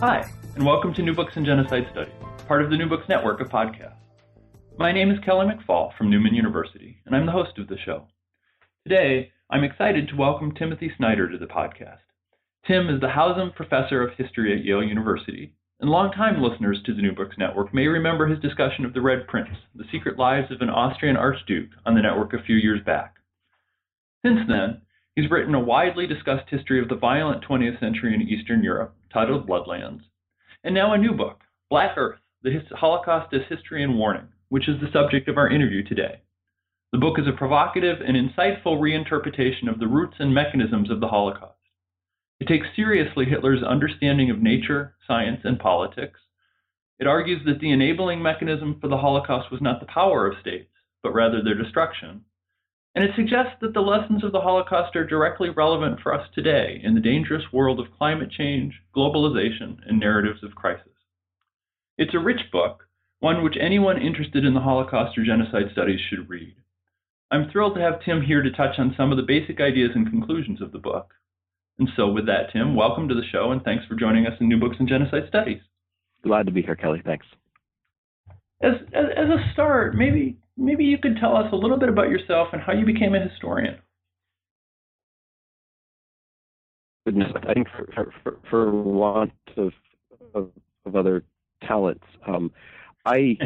[0.00, 2.14] Hi, and welcome to New Books in Genocide Studies,
[2.48, 3.98] part of the New Books Network of podcasts.
[4.78, 8.06] My name is Kelly McFall from Newman University, and I'm the host of the show.
[8.88, 11.98] Today, I'm excited to welcome Timothy Snyder to the podcast.
[12.66, 17.02] Tim is the Housum Professor of History at Yale University, and longtime listeners to the
[17.02, 20.62] New Books Network may remember his discussion of the Red Prince, the secret lives of
[20.62, 23.16] an Austrian archduke, on the network a few years back.
[24.24, 24.80] Since then,
[25.14, 29.46] he's written a widely discussed history of the violent 20th century in Eastern Europe titled
[29.46, 30.02] Bloodlands,
[30.64, 34.80] and now a new book, Black Earth The Holocaust as History and Warning, which is
[34.80, 36.20] the subject of our interview today.
[36.92, 41.08] The book is a provocative and insightful reinterpretation of the roots and mechanisms of the
[41.08, 41.58] Holocaust.
[42.40, 46.18] It takes seriously Hitler's understanding of nature, science, and politics.
[46.98, 50.70] It argues that the enabling mechanism for the Holocaust was not the power of states,
[51.02, 52.24] but rather their destruction,
[52.94, 56.80] and it suggests that the lessons of the Holocaust are directly relevant for us today
[56.82, 60.86] in the dangerous world of climate change, globalization, and narratives of crisis.
[61.98, 62.84] It's a rich book,
[63.20, 66.56] one which anyone interested in the Holocaust or genocide studies should read.
[67.30, 70.10] I'm thrilled to have Tim here to touch on some of the basic ideas and
[70.10, 71.14] conclusions of the book.
[71.78, 74.48] And so, with that, Tim, welcome to the show and thanks for joining us in
[74.48, 75.62] New Books in Genocide Studies.
[76.24, 77.00] Glad to be here, Kelly.
[77.04, 77.26] Thanks.
[78.62, 82.10] As, as, as a start, maybe maybe you could tell us a little bit about
[82.10, 83.78] yourself and how you became a historian.
[87.06, 89.72] Goodness, I think for, for, for want of,
[90.34, 90.50] of,
[90.84, 91.24] of other
[91.66, 92.52] talents, um,
[93.06, 93.38] I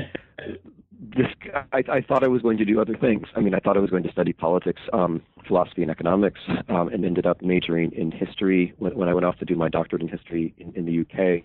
[1.17, 1.27] this
[1.73, 3.27] I, I thought I was going to do other things.
[3.37, 6.89] I mean, I thought I was going to study politics, um, philosophy, and economics, um,
[6.89, 10.03] and ended up majoring in history when, when I went off to do my doctorate
[10.03, 11.45] in history in, in the UK.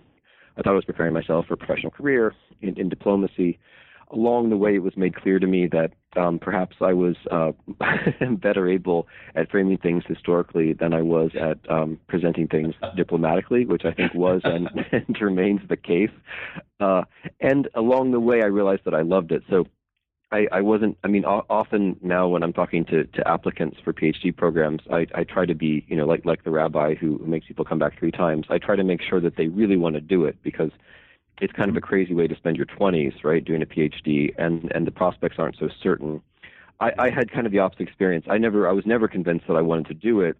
[0.56, 3.58] I thought I was preparing myself for a professional career in, in diplomacy
[4.12, 7.52] along the way, it was made clear to me that um, perhaps I was uh,
[8.36, 13.84] better able at framing things historically than I was at um, presenting things diplomatically, which
[13.84, 16.10] I think was and, and remains the case.
[16.80, 17.02] Uh,
[17.40, 19.42] and along the way, I realized that I loved it.
[19.48, 19.66] So
[20.32, 20.96] I, I wasn't.
[21.02, 25.24] I mean, often now when I'm talking to, to applicants for PhD programs, I, I
[25.24, 28.12] try to be, you know, like like the rabbi who makes people come back three
[28.12, 28.46] times.
[28.48, 30.70] I try to make sure that they really want to do it because
[31.40, 34.70] it's kind of a crazy way to spend your 20s, right, doing a PhD, and
[34.72, 36.22] and the prospects aren't so certain.
[36.80, 38.26] I, I had kind of the opposite experience.
[38.28, 40.36] I never, I was never convinced that I wanted to do it,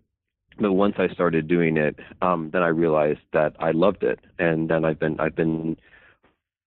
[0.58, 4.68] but once I started doing it, um, then I realized that I loved it, and
[4.68, 5.76] then I've been, I've been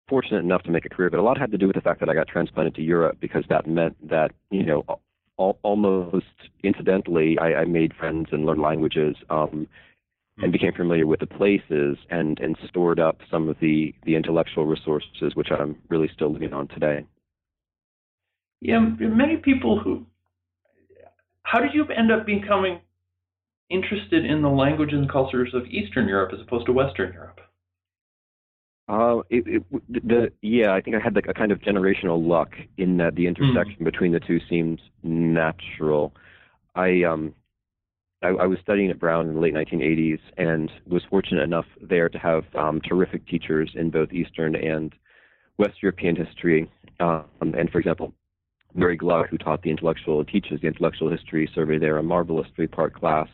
[0.07, 1.09] fortunate enough to make a career.
[1.09, 3.17] But a lot had to do with the fact that I got transplanted to Europe
[3.19, 4.83] because that meant that you know.
[5.39, 6.27] Al- almost
[6.63, 9.15] incidentally, I, I made friends and learned languages.
[9.31, 9.67] Um,
[10.37, 14.65] and became familiar with the places and and stored up some of the the intellectual
[14.65, 17.05] resources which I'm really still living on today.
[18.61, 20.05] Yeah, many people who
[21.43, 22.79] how did you end up becoming
[23.69, 27.39] interested in the languages and cultures of Eastern Europe as opposed to Western Europe?
[28.87, 32.49] Uh, it, it, the yeah, I think I had like a kind of generational luck
[32.77, 33.85] in that the intersection mm.
[33.85, 36.13] between the two seems natural.
[36.75, 37.33] I um
[38.23, 42.09] I, I, was studying at Brown in the late 1980s and was fortunate enough there
[42.09, 44.93] to have um, terrific teachers in both Eastern and
[45.57, 46.71] West European history.
[46.99, 48.13] Um, and for example,
[48.73, 52.93] Mary Gluck, who taught the intellectual, teaches the intellectual history survey there, a marvelous three-part
[52.93, 53.27] class,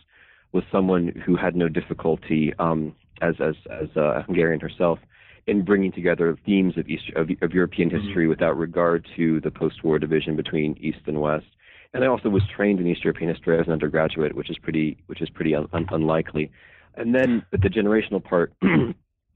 [0.51, 4.99] was someone who had no difficulty, um, as as as a Hungarian herself,
[5.47, 8.05] in bringing together themes of East of, of European mm-hmm.
[8.05, 8.31] history mm-hmm.
[8.31, 11.45] without regard to the post-war division between East and West
[11.94, 14.97] and I also was trained in East European history as an undergraduate, which is pretty
[15.07, 16.51] which is pretty un- un- unlikely.
[16.95, 18.53] And then but the generational part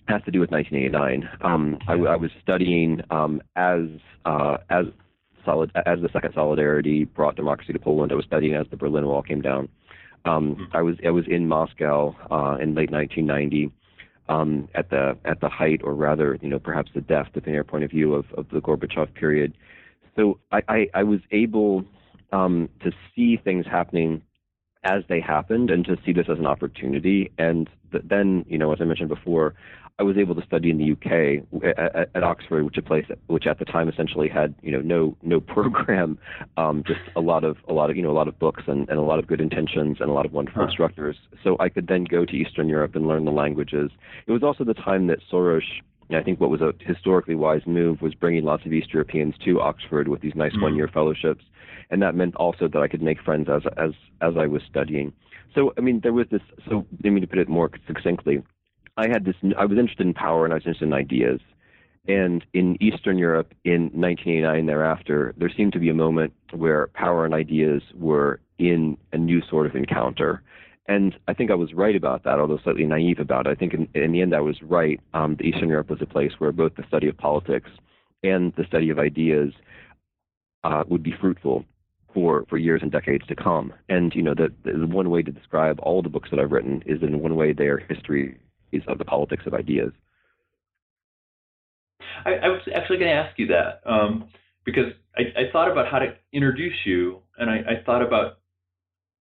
[0.08, 1.30] has to do with 1989.
[1.42, 3.82] Um, I, I was studying um, as
[4.26, 4.86] uh, as
[5.46, 8.12] solid as the Second Solidarity brought democracy to Poland.
[8.12, 9.70] I was studying as the Berlin Wall came down.
[10.26, 10.70] Um.
[10.74, 13.72] I was I was in Moscow uh, in late 1990.
[14.30, 17.56] Um, at the at the height, or rather, you know, perhaps the death, depending on
[17.56, 19.54] your point of view, of, of the Gorbachev period.
[20.16, 21.84] So I, I, I was able
[22.34, 24.22] um, to see things happening
[24.84, 27.32] as they happened and to see this as an opportunity.
[27.38, 29.54] And th- then, you know, as I mentioned before,
[30.00, 33.46] I was able to study in the UK at, at Oxford, which a place which
[33.46, 36.18] at the time essentially had you know no no program,
[36.58, 38.90] um, just a lot of a lot of you know a lot of books and,
[38.90, 40.68] and a lot of good intentions and a lot of wonderful huh.
[40.68, 41.16] instructors.
[41.44, 43.92] So I could then go to Eastern Europe and learn the languages.
[44.26, 45.62] It was also the time that Soros
[46.16, 49.62] I think what was a historically wise move was bringing lots of East Europeans to
[49.62, 50.64] Oxford with these nice mm-hmm.
[50.64, 51.44] one-year fellowships,
[51.90, 55.14] and that meant also that I could make friends as as as I was studying.
[55.56, 56.42] So I mean, there was this.
[56.70, 58.44] So let me to put it more succinctly,
[58.98, 59.36] I had this.
[59.58, 61.40] I was interested in power and I was interested in ideas.
[62.08, 67.24] And in Eastern Europe in 1989 thereafter, there seemed to be a moment where power
[67.24, 70.44] and ideas were in a new sort of encounter.
[70.88, 73.52] And I think I was right about that, although slightly naive about it.
[73.52, 75.00] I think in, in the end I was right.
[75.14, 77.70] Um, Eastern Europe was a place where both the study of politics
[78.24, 79.54] and the study of ideas
[80.64, 81.66] uh, would be fruitful
[82.14, 83.74] for, for years and decades to come.
[83.90, 86.84] And you know, the, the one way to describe all the books that I've written
[86.86, 88.38] is in one way they are history
[88.88, 89.92] of the politics of ideas.
[92.26, 94.28] I, I was actually going to ask you that um,
[94.66, 98.40] because I, I, thought about how to introduce you, and I, I thought about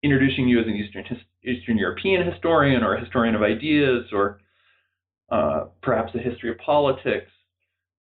[0.03, 1.05] introducing you as an Eastern
[1.45, 4.41] Eastern European historian or a historian of ideas or
[5.31, 7.31] uh, perhaps a history of politics.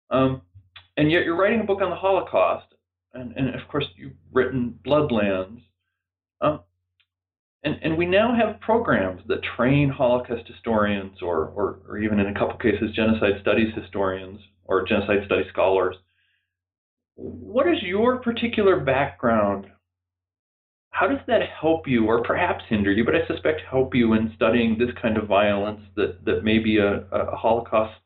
[0.10, 0.42] Um,
[0.98, 2.68] and yet you're writing a book on the Holocaust,
[3.14, 5.62] and, and of course you've written Bloodlands.
[6.42, 6.60] Um,
[7.64, 12.28] and, and we now have programs that train Holocaust historians, or, or, or even in
[12.28, 15.96] a couple cases, genocide studies historians or genocide study scholars.
[17.16, 19.66] What is your particular background?
[20.96, 24.32] How does that help you, or perhaps hinder you, but I suspect help you in
[24.34, 28.00] studying this kind of violence that, that may be a, a Holocaust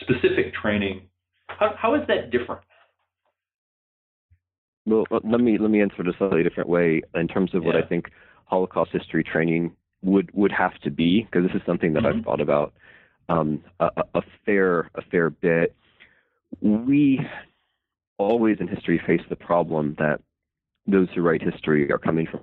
[0.00, 1.02] specific training?
[1.48, 2.62] How, how is that different?
[4.86, 7.76] Well, let me let me answer it a slightly different way in terms of what
[7.76, 8.06] I think
[8.46, 12.20] Holocaust history training would would have to be because this is something that mm-hmm.
[12.20, 12.72] I've thought about
[13.28, 15.76] um, a, a, fair a fair bit.
[16.62, 17.20] We
[18.16, 20.22] always in history face the problem that
[20.88, 22.40] those who write history are coming from,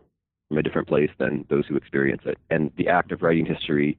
[0.47, 3.97] from a different place than those who experience it, and the act of writing history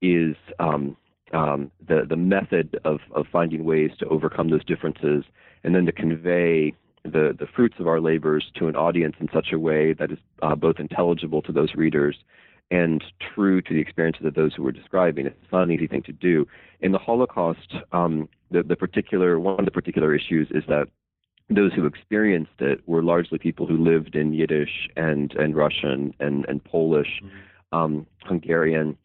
[0.00, 0.96] is um,
[1.32, 5.24] um, the the method of of finding ways to overcome those differences
[5.64, 6.72] and then to convey
[7.04, 10.18] the, the fruits of our labors to an audience in such a way that is
[10.42, 12.16] uh, both intelligible to those readers
[12.70, 13.02] and
[13.34, 15.26] true to the experiences of those who we're describing.
[15.26, 15.36] It.
[15.42, 16.46] It's not an easy thing to do.
[16.80, 20.88] In the Holocaust, um, the, the particular one of the particular issues is that
[21.50, 26.44] those who experienced it were largely people who lived in Yiddish and, and Russian and,
[26.46, 27.78] and Polish, mm-hmm.
[27.78, 28.96] um, Hungarian,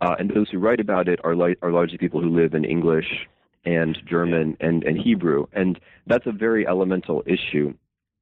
[0.00, 2.64] uh, and those who write about it are, li- are largely people who live in
[2.64, 3.28] English
[3.64, 5.46] and German and, and Hebrew.
[5.52, 7.74] And that's a very elemental issue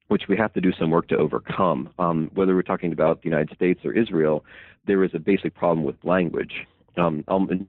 [0.09, 1.89] which we have to do some work to overcome.
[1.99, 4.45] Um, whether we're talking about the United States or Israel,
[4.87, 6.67] there is a basic problem with language.
[6.97, 7.69] Um, um,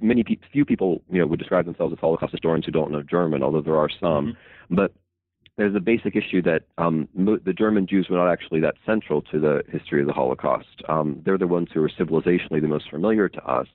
[0.00, 3.44] many few people, you know, would describe themselves as Holocaust historians who don't know German,
[3.44, 4.34] although there are some.
[4.34, 4.74] Mm-hmm.
[4.74, 4.92] But
[5.56, 9.38] there's a basic issue that um, the German Jews were not actually that central to
[9.38, 10.82] the history of the Holocaust.
[10.88, 13.66] Um, they're the ones who are civilizationally the most familiar to us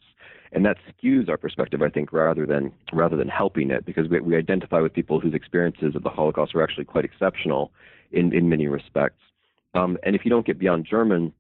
[0.52, 4.20] and that skews our perspective, I think, rather than rather than helping it, because we,
[4.20, 7.72] we identify with people whose experiences of the Holocaust were actually quite exceptional
[8.12, 9.22] in in many respects.
[9.74, 11.34] Um, and if you don't get beyond German,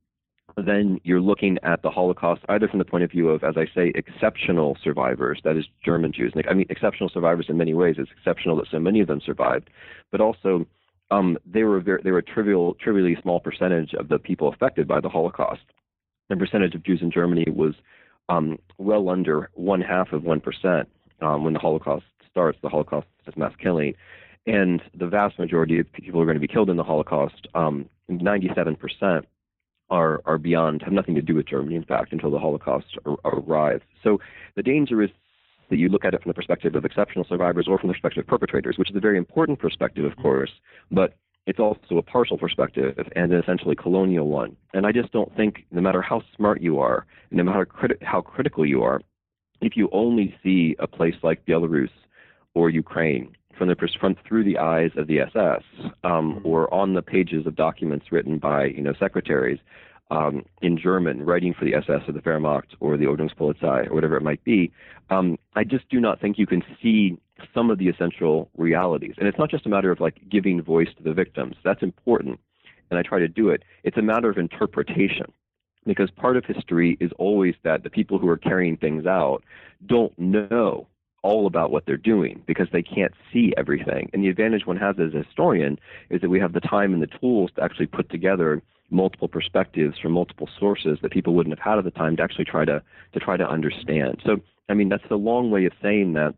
[0.57, 3.65] then you're looking at the Holocaust either from the point of view of, as I
[3.73, 6.33] say, exceptional survivors, that is German Jews.
[6.49, 7.95] I mean, exceptional survivors in many ways.
[7.97, 9.69] It's exceptional that so many of them survived,
[10.11, 10.65] but also
[11.11, 14.87] um, they were very, they were a trivial, trivially small percentage of the people affected
[14.87, 15.61] by the Holocaust.
[16.29, 17.73] The percentage of Jews in Germany was
[18.29, 20.89] um, well under one half of one percent
[21.21, 22.57] um, when the Holocaust starts.
[22.61, 23.93] The Holocaust is mass killing,
[24.45, 27.47] and the vast majority of people who are going to be killed in the Holocaust,
[27.55, 29.23] um, 97%,
[29.89, 31.75] are are beyond have nothing to do with Germany.
[31.75, 33.83] In fact, until the Holocaust ar- arrives.
[34.03, 34.19] So
[34.55, 35.09] the danger is
[35.69, 38.21] that you look at it from the perspective of exceptional survivors or from the perspective
[38.21, 40.51] of perpetrators, which is a very important perspective, of course,
[40.91, 44.55] but it's also a partial perspective and an essentially colonial one.
[44.73, 48.21] And I just don't think, no matter how smart you are, no matter criti- how
[48.21, 49.01] critical you are,
[49.61, 51.89] if you only see a place like Belarus
[52.53, 55.63] or Ukraine from the from through the eyes of the SS
[56.03, 56.47] um, mm-hmm.
[56.47, 59.59] or on the pages of documents written by you know secretaries
[60.09, 64.15] um, in German writing for the SS or the Wehrmacht or the Ordnungspolizei or whatever
[64.15, 64.71] it might be,
[65.09, 67.17] um, I just do not think you can see
[67.53, 69.15] some of the essential realities.
[69.17, 71.55] And it's not just a matter of like giving voice to the victims.
[71.63, 72.39] That's important,
[72.89, 73.63] and I try to do it.
[73.83, 75.31] It's a matter of interpretation.
[75.85, 79.41] Because part of history is always that the people who are carrying things out
[79.85, 80.85] don't know
[81.23, 84.09] all about what they're doing because they can't see everything.
[84.13, 87.01] And the advantage one has as a historian is that we have the time and
[87.01, 91.63] the tools to actually put together multiple perspectives from multiple sources that people wouldn't have
[91.63, 92.81] had at the time to actually try to
[93.13, 94.21] to try to understand.
[94.25, 94.37] So,
[94.69, 96.35] I mean, that's the long way of saying that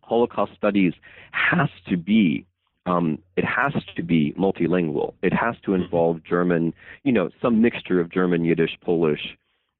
[0.00, 0.94] Holocaust studies
[1.32, 2.46] has to be
[2.86, 5.12] um, it has to be multilingual.
[5.22, 6.72] It has to involve German,
[7.04, 9.36] you know, some mixture of German, Yiddish, Polish,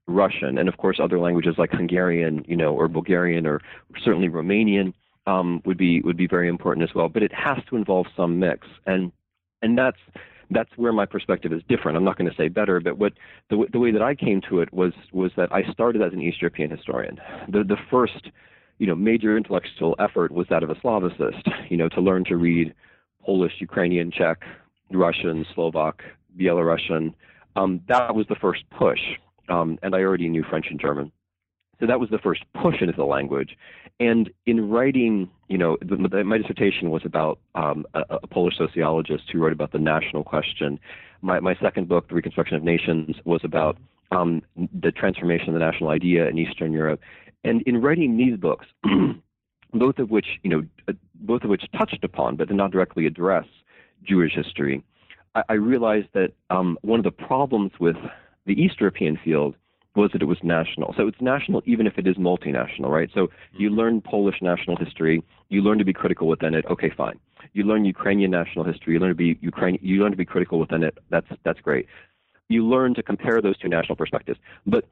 [0.07, 3.61] Russian, and of course other languages like Hungarian, you know, or Bulgarian, or
[4.03, 4.93] certainly Romanian
[5.25, 7.09] um, would be would be very important as well.
[7.09, 9.11] But it has to involve some mix, and
[9.61, 9.99] and that's
[10.51, 11.97] that's where my perspective is different.
[11.97, 13.13] I'm not going to say better, but what
[13.49, 16.21] the, the way that I came to it was was that I started as an
[16.21, 17.19] East European historian.
[17.49, 18.29] The the first
[18.79, 22.37] you know major intellectual effort was that of a Slavicist, you know, to learn to
[22.37, 22.73] read
[23.23, 24.43] Polish, Ukrainian, Czech,
[24.91, 26.01] Russian, Slovak,
[26.37, 27.13] Belarusian.
[27.55, 28.99] Um, that was the first push,
[29.49, 31.11] um, and I already knew French and German.
[31.79, 33.57] So that was the first push into the language.
[33.99, 39.23] And in writing, you know, the, my dissertation was about um, a, a, Polish sociologist
[39.31, 40.79] who wrote about the national question.
[41.21, 43.77] My, my second book, The Reconstruction of Nations, was about
[44.11, 44.41] um,
[44.73, 47.01] the transformation of the national idea in Eastern Europe.
[47.43, 48.65] And in writing these books,
[49.73, 53.05] both of which, you know, uh, both of which touched upon, but did not directly
[53.05, 53.45] address
[54.03, 54.83] Jewish history,
[55.35, 57.95] I, I realized that um, one of the problems with
[58.45, 59.55] the East European field
[59.95, 60.93] was that it was national.
[60.95, 63.09] So it's national even if it is multinational, right?
[63.13, 63.79] So you mm-hmm.
[63.79, 66.65] learn Polish national history, you learn to be critical within it.
[66.69, 67.19] Okay, fine.
[67.53, 70.59] You learn Ukrainian national history, you learn to be Ukraine, you learn to be critical
[70.59, 70.97] within it.
[71.09, 71.87] That's that's great.
[72.49, 74.39] You learn to compare those two national perspectives.
[74.65, 74.85] But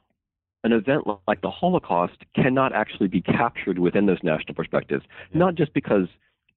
[0.64, 5.74] an event like the Holocaust cannot actually be captured within those national perspectives, not just
[5.74, 6.08] because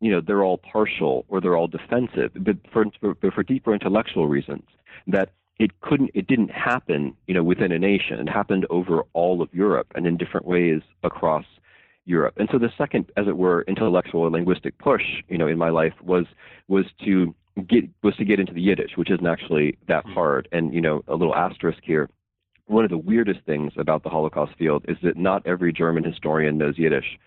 [0.01, 4.27] you know they're all partial or they're all defensive, but for, for, for deeper intellectual
[4.27, 4.65] reasons
[5.07, 9.43] that it couldn't it didn't happen you know within a nation it happened over all
[9.43, 11.45] of europe and in different ways across
[12.07, 15.59] europe and so the second as it were intellectual or linguistic push you know in
[15.59, 16.25] my life was
[16.67, 17.35] was to
[17.69, 20.13] get was to get into the yiddish which isn't actually that hmm.
[20.13, 22.09] hard and you know a little asterisk here
[22.67, 26.57] one of the weirdest things about the holocaust field is that not every german historian
[26.57, 27.19] knows yiddish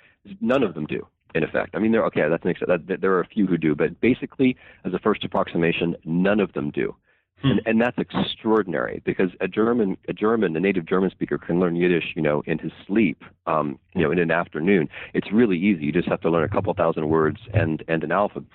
[0.41, 1.73] none of them do in effect.
[1.73, 3.99] I mean, there okay, that's an that, that, there are a few who do, but
[3.99, 6.95] basically, as a first approximation, none of them do.
[7.43, 7.49] Hmm.
[7.49, 11.75] And, and that's extraordinary because a German, a German, a native German speaker can learn
[11.75, 14.87] Yiddish, you know, in his sleep, um, you know, in an afternoon.
[15.13, 15.85] It's really easy.
[15.85, 18.47] You just have to learn a couple thousand words and and an alphabet.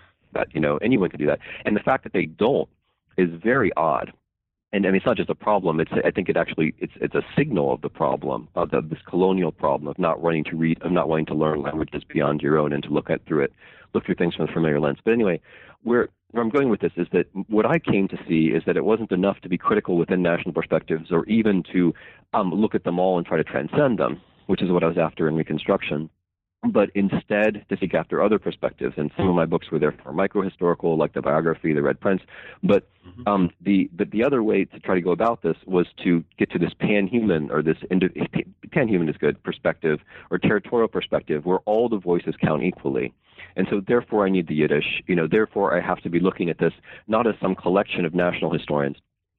[0.53, 1.39] You know, anyone can do that.
[1.67, 2.69] And the fact that they don't
[3.19, 4.13] is very odd.
[4.73, 5.81] And I mean, it's not just a problem.
[5.81, 9.01] It's I think it actually it's it's a signal of the problem of the, this
[9.07, 12.59] colonial problem of not wanting to read, of not wanting to learn languages beyond your
[12.59, 13.53] own and to look at through it,
[13.93, 14.99] look through things from a familiar lens.
[15.05, 15.41] But anyway,
[15.83, 18.77] where where I'm going with this is that what I came to see is that
[18.77, 21.95] it wasn't enough to be critical within national perspectives or even to
[22.35, 24.99] um, look at them all and try to transcend them, which is what I was
[24.99, 26.11] after in Reconstruction
[26.73, 28.95] but instead to seek after other perspectives.
[28.97, 32.23] And some of my books were therefore microhistorical, like the biography, The Red Prince.
[32.63, 33.29] But mm-hmm.
[33.29, 36.51] um, the but the other way to try to go about this was to get
[36.51, 37.77] to this pan-human or this
[38.73, 43.15] pan-human is good perspective or territorial perspective where all the voices count equally.
[43.59, 45.03] And so therefore I need the Yiddish.
[45.07, 46.73] You know, therefore I have to be looking at this
[47.09, 48.97] not as some collection of national historians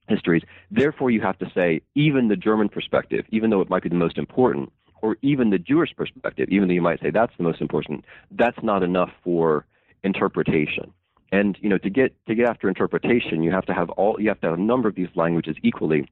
[0.09, 0.43] histories.
[0.71, 3.95] Therefore, you have to say even the German perspective, even though it might be the
[3.95, 4.71] most important,
[5.01, 8.57] or even the Jewish perspective, even though you might say that's the most important, that's
[8.61, 9.65] not enough for
[10.03, 10.91] interpretation.
[11.31, 14.29] And you know, to get to get after interpretation, you have to have all you
[14.29, 16.09] have to have a number of these languages equally,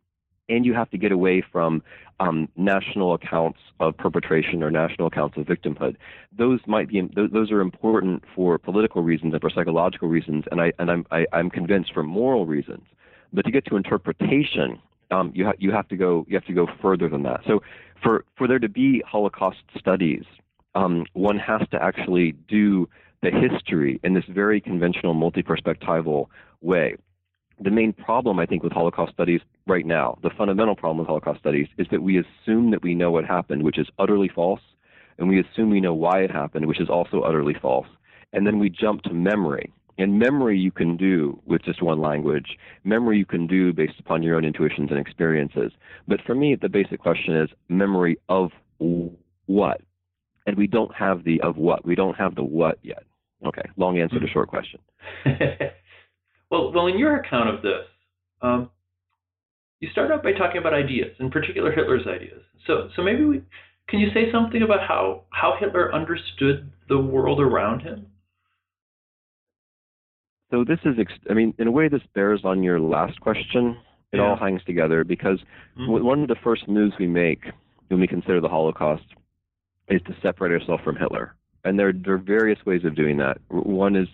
[0.50, 1.84] and you have to get away from
[2.20, 5.98] um, national accounts of perpetration or national accounts of victimhood.
[6.38, 10.74] Those might be those are important for political reasons and for psychological reasons, and I
[10.80, 12.84] and I'm I, am i am convinced for moral reasons.
[13.34, 14.80] But to get to interpretation,
[15.12, 17.42] um, you, ha- you have to go you have to go further than that.
[17.46, 17.62] So
[18.02, 20.24] for for there to be Holocaust studies,
[20.76, 22.90] um, one has to actually do
[23.22, 26.28] the history in this very conventional multi-perspectival
[26.62, 26.96] way.
[27.60, 31.40] The main problem, I think, with Holocaust studies right now, the fundamental problem with Holocaust
[31.40, 34.62] studies, is that we assume that we know what happened, which is utterly false,
[35.18, 37.88] and we assume we know why it happened, which is also utterly false.
[38.32, 42.58] And then we jump to memory, and memory you can do with just one language.
[42.84, 45.72] Memory you can do based upon your own intuitions and experiences.
[46.08, 48.52] But for me, the basic question is memory of
[49.48, 49.82] what?
[50.46, 51.86] And we don't have the of what.
[51.86, 53.04] We don't have the what yet.
[53.46, 54.32] Okay, long answer to hmm.
[54.32, 54.80] short question.
[56.50, 57.86] well, well, in your account of this,
[58.42, 58.70] um,
[59.80, 62.42] you start out by talking about ideas, in particular Hitler's ideas.
[62.66, 63.42] So, so maybe we
[63.90, 68.08] can you say something about how how Hitler understood the world around him?
[70.52, 70.96] So this is,
[71.30, 73.78] I mean, in a way, this bears on your last question.
[74.14, 74.24] It yeah.
[74.24, 75.40] all hangs together because
[75.78, 76.06] mm-hmm.
[76.06, 77.44] one of the first moves we make
[77.90, 79.04] when we consider the Holocaust
[79.90, 81.36] is to separate ourselves from Hitler.
[81.66, 83.40] And there, there are various ways of doing that.
[83.50, 84.08] One is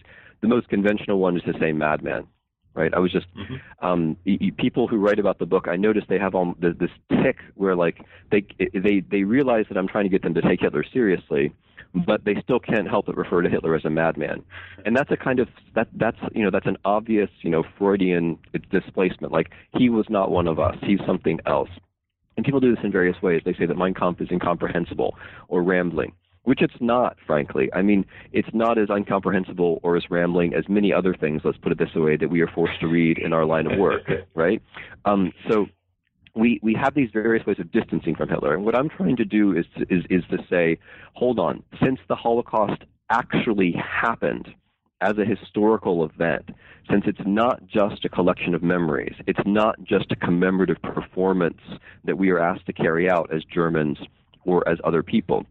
[0.44, 2.28] the most conventional one is to say madman.
[2.76, 2.94] right?
[2.94, 3.86] I was just Mm-hmm.
[3.88, 5.66] um, y- y- people who write about the book.
[5.68, 7.98] I noticed they have all th- this tick where like
[8.32, 8.42] they
[8.86, 11.46] they they realize that I'm trying to get them to take Hitler seriously,
[12.10, 14.40] but they still can't help but refer to Hitler as a madman,
[14.86, 18.38] and that's a kind of that that's you know that's an obvious you know Freudian
[18.72, 19.32] displacement.
[19.38, 20.76] Like he was not one of us.
[20.90, 21.70] He's something else.
[22.36, 23.42] And people do this in various ways.
[23.46, 25.12] They say that Mein Kampf is incomprehensible
[25.48, 27.70] or rambling, which it's not, frankly.
[27.74, 31.72] I mean, it's not as incomprehensible or as rambling as many other things, let's put
[31.72, 34.62] it this way, that we are forced to read in our line of work, right?
[35.06, 35.68] Um, so
[36.36, 38.54] we, we have these various ways of distancing from Hitler.
[38.54, 40.80] And what I'm trying to do is to, is, is to say,
[41.14, 44.50] hold on, since the Holocaust actually happened
[45.02, 46.50] as a historical event,
[46.90, 51.60] since it's not just a collection of memories, it's not just a commemorative performance
[52.06, 53.98] that we are asked to carry out as Germans
[54.46, 55.46] or as other people,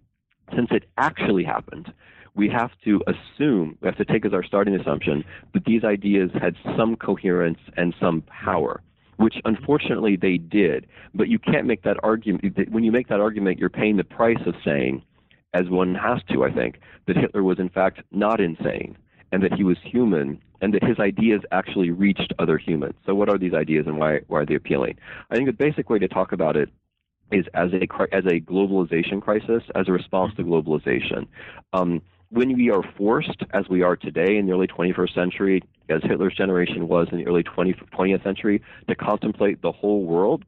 [0.54, 1.92] since it actually happened,
[2.34, 6.30] we have to assume, we have to take as our starting assumption that these ideas
[6.40, 8.82] had some coherence and some power,
[9.16, 10.86] which unfortunately they did.
[11.14, 12.70] But you can't make that argument.
[12.70, 15.02] When you make that argument, you're paying the price of saying,
[15.54, 18.96] as one has to, I think, that Hitler was in fact not insane
[19.32, 22.94] and that he was human and that his ideas actually reached other humans.
[23.04, 24.98] So, what are these ideas and why, why are they appealing?
[25.30, 26.70] I think the basic way to talk about it
[27.32, 27.82] is as a
[28.14, 31.26] as a globalization crisis, as a response to globalization.
[31.72, 36.00] Um, when we are forced, as we are today in the early 21st century, as
[36.02, 40.44] Hitler's generation was in the early 20, 20th century, to contemplate the whole world,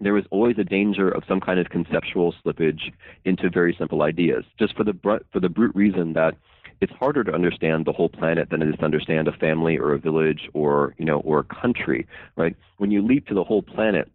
[0.00, 2.92] there is always a danger of some kind of conceptual slippage
[3.24, 4.94] into very simple ideas, just for the
[5.32, 6.34] for the brute reason that
[6.80, 9.92] it's harder to understand the whole planet than it is to understand a family or
[9.92, 12.56] a village or you know or a country, right?
[12.78, 14.10] When you leap to the whole planet,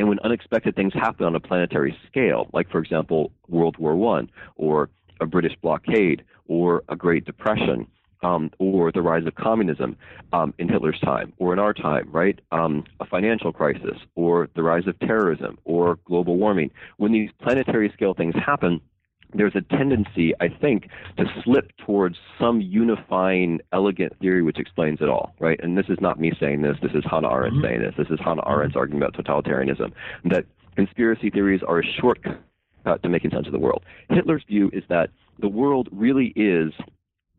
[0.00, 4.30] and when unexpected things happen on a planetary scale, like for example World War One
[4.56, 4.88] or
[5.20, 7.86] a British blockade or a Great Depression,
[8.22, 9.96] um, or the rise of communism
[10.32, 12.38] um, in Hitler's time, or in our time, right?
[12.50, 16.70] Um, a financial crisis, or the rise of terrorism, or global warming.
[16.96, 18.80] When these planetary scale things happen,
[19.34, 25.08] there's a tendency, I think, to slip towards some unifying, elegant theory which explains it
[25.08, 25.58] all, right?
[25.62, 26.76] And this is not me saying this.
[26.82, 27.62] This is Hannah Arendt Mhm.
[27.62, 27.94] saying this.
[27.96, 29.92] This is Hannah Arendt's argument about totalitarianism.
[30.24, 30.44] That
[30.76, 32.38] conspiracy theories are a shortcut
[33.02, 33.84] to making sense of the world.
[34.08, 36.72] Hitler's view is that the world really is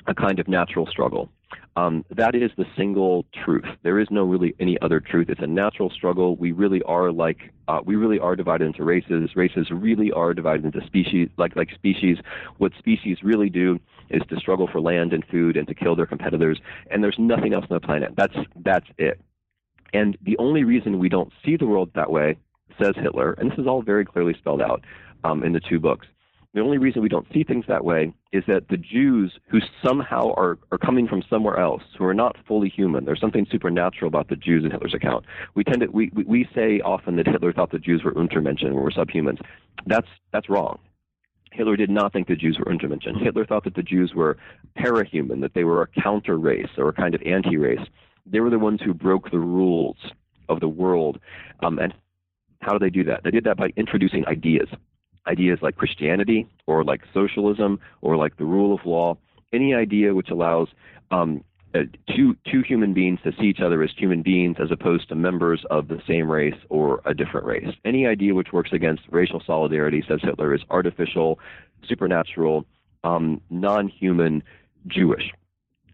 [0.08, 1.30] a kind of natural struggle.
[1.78, 3.66] Um, that is the single truth.
[3.84, 5.30] There is no really any other truth.
[5.30, 6.36] It's a natural struggle.
[6.36, 9.30] We really are like uh, we really are divided into races.
[9.36, 12.18] Races really are divided into species, like like species.
[12.58, 13.80] What species really do
[14.10, 16.60] is to struggle for land and food and to kill their competitors.
[16.90, 18.16] And there's nothing else on the planet.
[18.18, 19.22] That's that's it.
[19.94, 22.38] And the only reason we don't see the world that way,
[22.82, 24.84] says Hitler, and this is all very clearly spelled out
[25.24, 26.08] um, in the two books.
[26.54, 30.34] The only reason we don't see things that way is that the Jews who somehow
[30.34, 34.28] are, are coming from somewhere else, who are not fully human, there's something supernatural about
[34.28, 35.26] the Jews in Hitler's account.
[35.56, 38.92] We tend to we, we, say often that Hitler thought the Jews were Untermenschen, were
[38.92, 39.40] subhumans.
[39.86, 40.80] That's that's wrong.
[41.54, 43.22] Hitler did not think the Jews were Untermenschen.
[43.22, 44.38] Hitler thought that the Jews were
[44.78, 47.86] parahuman, that they were a counter race or a kind of anti race.
[48.26, 49.98] They were the ones who broke the rules
[50.50, 51.20] of the world.
[51.64, 51.94] Um, and
[52.62, 53.24] how did they do that?
[53.24, 54.68] They did that by introducing ideas
[55.28, 59.18] ideas like Christianity or like socialism or like the rule of law,
[59.54, 60.70] any idea which allows
[61.12, 61.80] um, uh,
[62.14, 65.64] two two human beings to see each other as human beings as opposed to members
[65.70, 67.74] of the same race or a different race.
[67.86, 71.40] Any idea which works against racial solidarity, says Hitler, is artificial,
[71.88, 72.66] supernatural,
[73.04, 74.44] um, non-human,
[74.88, 75.32] Jewish.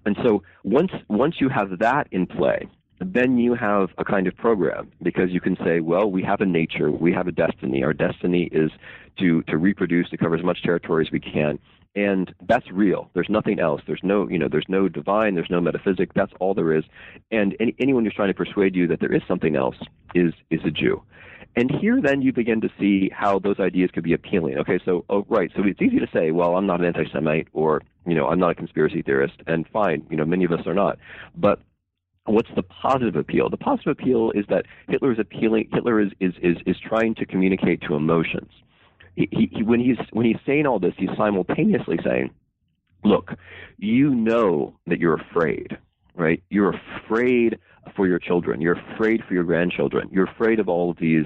[0.05, 2.67] And so once once you have that in play,
[2.99, 6.45] then you have a kind of program because you can say, well, we have a
[6.45, 7.83] nature, we have a destiny.
[7.83, 8.71] Our destiny is
[9.19, 11.59] to to reproduce, to cover as much territory as we can,
[11.95, 13.09] and that's real.
[13.13, 13.81] There's nothing else.
[13.85, 15.35] There's no you know there's no divine.
[15.35, 16.13] There's no metaphysic.
[16.13, 16.85] That's all there is.
[17.31, 19.77] And any, anyone who's trying to persuade you that there is something else
[20.15, 21.01] is is a Jew.
[21.55, 24.59] And here, then, you begin to see how those ideas could be appealing.
[24.59, 27.81] Okay, so oh, right, so it's easy to say, well, I'm not an anti-Semite, or
[28.05, 30.75] you know, I'm not a conspiracy theorist, and fine, you know, many of us are
[30.75, 30.99] not.
[31.35, 31.59] But
[32.27, 33.49] what's the positive appeal?
[33.49, 35.69] The positive appeal is that Hitler is appealing.
[35.73, 38.51] Hitler is is is, is trying to communicate to emotions.
[39.15, 42.31] He, he, he, when he's when he's saying all this, he's simultaneously saying,
[43.03, 43.31] "Look,
[43.77, 45.77] you know that you're afraid,
[46.15, 46.43] right?
[46.49, 47.57] You're afraid
[47.95, 48.61] for your children.
[48.61, 50.09] You're afraid for your grandchildren.
[50.11, 51.25] You're afraid of all of these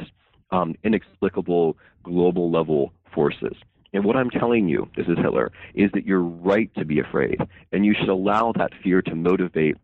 [0.52, 3.56] um, inexplicable global level forces."
[3.94, 7.42] And what I'm telling you, this is Hitler, is that you're right to be afraid,
[7.74, 9.76] and you should allow that fear to motivate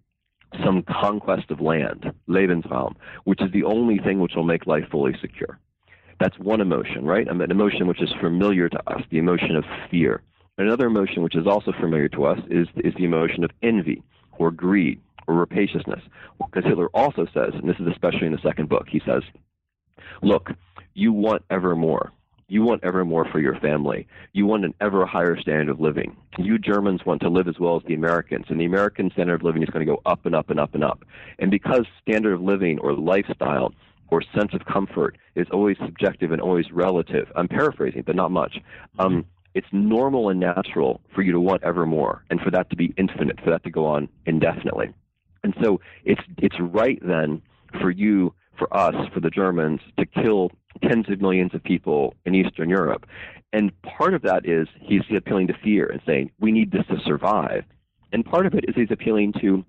[0.63, 5.15] some conquest of land, Lebensraum, which is the only thing which will make life fully
[5.21, 5.59] secure.
[6.19, 7.27] That's one emotion, right?
[7.27, 10.21] An emotion which is familiar to us, the emotion of fear.
[10.57, 14.01] Another emotion which is also familiar to us is, is the emotion of envy
[14.39, 16.01] or greed or rapaciousness.
[16.39, 19.21] Because Hitler also says, and this is especially in the second book, he says,
[20.23, 20.49] look,
[20.95, 22.11] you want ever more.
[22.49, 24.07] You want ever more for your family.
[24.31, 26.15] You want an ever higher standard of living.
[26.37, 29.43] You Germans want to live as well as the Americans, and the American standard of
[29.43, 31.03] living is going to go up and up and up and up.
[31.39, 33.73] And because standard of living or lifestyle
[34.09, 38.59] or sense of comfort is always subjective and always relative, I'm paraphrasing, but not much.
[38.97, 42.77] Um, it's normal and natural for you to want ever more and for that to
[42.77, 44.93] be infinite, for that to go on indefinitely.
[45.43, 47.41] And so it's it's right then
[47.81, 52.35] for you, for us, for the Germans to kill tens of millions of people in
[52.35, 53.05] Eastern Europe.
[53.53, 56.99] And part of that is he's appealing to fear and saying, we need this to
[57.05, 57.63] survive.
[58.11, 59.65] And part of it is he's appealing to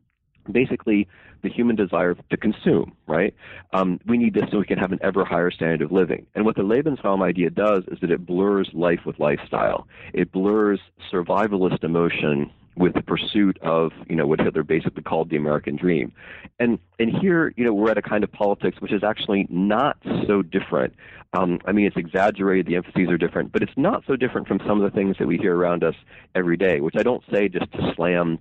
[0.50, 1.06] basically
[1.42, 3.34] the human desire to consume, right?
[3.72, 6.26] Um, we need this so we can have an ever higher standard of living.
[6.34, 9.86] And what the Lebensraum idea does is that it blurs life with lifestyle.
[10.12, 10.80] It blurs
[11.12, 16.12] survivalist emotion with the pursuit of, you know, what Hitler basically called the American dream.
[16.58, 19.98] And and here, you know, we're at a kind of politics which is actually not
[20.26, 20.94] so different.
[21.34, 24.60] Um, I mean, it's exaggerated, the emphases are different, but it's not so different from
[24.66, 25.94] some of the things that we hear around us
[26.34, 28.38] every day, which I don't say just to slam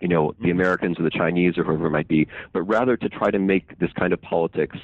[0.00, 3.08] you know, the Americans or the Chinese or whoever it might be, but rather to
[3.08, 4.78] try to make this kind of politics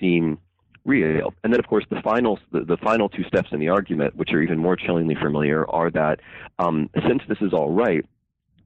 [0.00, 0.38] seem
[0.84, 1.32] real.
[1.44, 4.32] And then, of course, the final the, the final two steps in the argument, which
[4.32, 6.20] are even more chillingly familiar, are that
[6.58, 8.04] um, since this is all right,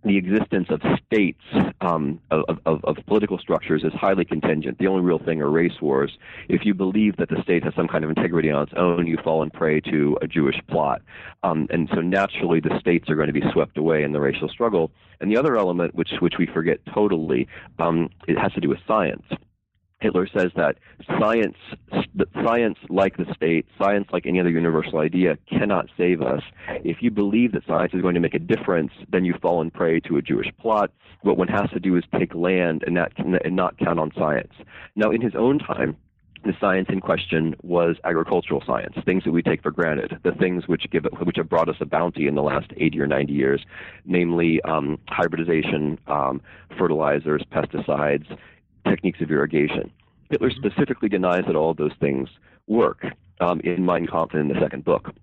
[0.05, 1.43] the existence of states
[1.81, 4.79] um, of, of, of, political structures is highly contingent.
[4.79, 6.19] The only real thing are race wars.
[6.49, 9.19] If you believe that the state has some kind of integrity on its own, you
[9.23, 11.03] fall in prey to a Jewish plot.
[11.43, 14.49] Um, and so naturally, the states are going to be swept away in the racial
[14.49, 14.91] struggle.
[15.21, 17.47] And the other element, which which we forget totally,
[17.79, 19.23] um, it has to do with science.
[20.03, 20.77] Hitler says that
[21.19, 21.57] science,
[22.45, 26.43] science like the state, science like any other universal idea, cannot save us.
[26.85, 29.71] If you believe that science is going to make a difference, then you fall in
[29.71, 30.91] prey to a Jewish plot.
[31.23, 34.53] What one has to do is take land and not, and not count on science.
[34.97, 35.97] Now, in his own time,
[36.45, 40.67] the science in question was agricultural science, things that we take for granted, the things
[40.67, 43.65] which give which have brought us a bounty in the last 80 or 90 years,
[44.05, 46.43] namely um, hybridization, um,
[46.77, 48.27] fertilizers, pesticides,
[48.89, 49.91] techniques of irrigation.
[50.31, 50.67] Hitler mm-hmm.
[50.67, 52.29] specifically denies that all of those things
[52.67, 53.05] work
[53.41, 55.15] um, in Mein Kampf and in the second book.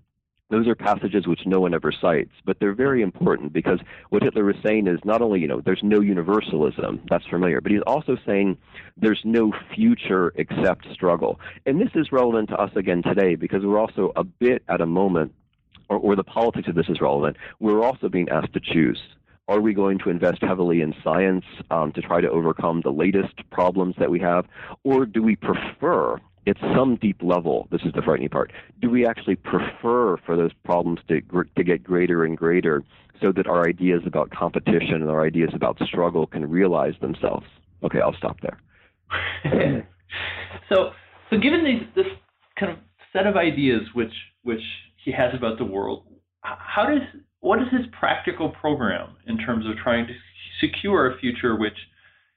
[0.50, 4.50] Those are passages which no one ever cites, but they're very important because what Hitler
[4.50, 8.16] is saying is not only, you know, there's no universalism, that's familiar, but he's also
[8.26, 8.58] saying
[8.96, 11.38] there's no future except struggle.
[11.66, 14.86] And this is relevant to us again today because we're also a bit at a
[14.86, 15.32] moment,
[15.88, 19.00] or, or the politics of this is relevant, we're also being asked to choose.
[19.50, 23.34] Are we going to invest heavily in science um, to try to overcome the latest
[23.50, 24.46] problems that we have?
[24.84, 29.04] Or do we prefer, at some deep level, this is the frightening part, do we
[29.04, 31.20] actually prefer for those problems to,
[31.56, 32.84] to get greater and greater
[33.20, 37.46] so that our ideas about competition and our ideas about struggle can realize themselves?
[37.82, 38.60] Okay, I'll stop there.
[40.68, 40.92] so,
[41.28, 42.06] so given these, this
[42.56, 42.78] kind of
[43.12, 44.12] set of ideas which
[44.44, 44.62] which
[45.04, 46.04] he has about the world,
[46.42, 47.02] how does
[47.40, 50.12] what is his practical program in terms of trying to
[50.60, 51.76] secure a future which,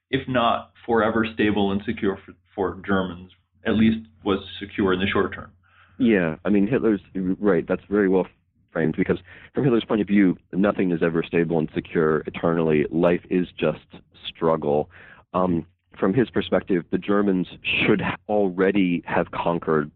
[0.10, 3.32] if not forever stable and secure for, for Germans,
[3.66, 5.52] at least was secure in the short term?
[6.00, 7.68] Yeah, I mean, Hitler's right.
[7.68, 8.28] That's very well
[8.72, 9.20] framed because,
[9.54, 12.86] from Hitler's point of view, nothing is ever stable and secure eternally.
[12.89, 13.86] Life is just
[14.28, 14.89] struggle.
[15.34, 15.66] Um,
[16.00, 19.92] from his perspective, the Germans should already have conquered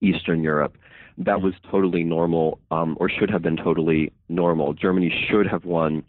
[0.00, 0.76] Eastern Europe
[1.20, 4.72] that was totally normal, um, or should have been totally normal.
[4.72, 6.02] Germany should have won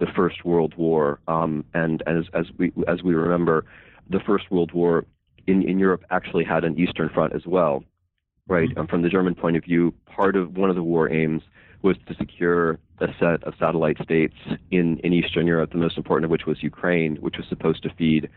[0.00, 3.66] the First World War, um, and as as we as we remember,
[4.08, 5.04] the First World War
[5.46, 7.84] in in Europe actually had an Eastern Front as well,
[8.48, 8.70] right?
[8.70, 8.80] Mm-hmm.
[8.80, 11.42] Um, from the German point of view, part of one of the war aims
[11.82, 14.34] was to secure a set of satellite states
[14.70, 15.72] in in Eastern Europe.
[15.72, 18.30] The most important of which was Ukraine, which was supposed to feed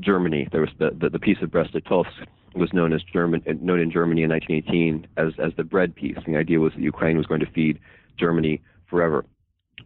[0.00, 0.48] Germany.
[0.50, 4.22] There was the the, the peace of Brest-Litovsk was known as German, known in Germany
[4.22, 6.16] in 1918 as as the bread peace.
[6.26, 7.78] the idea was that Ukraine was going to feed
[8.18, 9.24] Germany forever.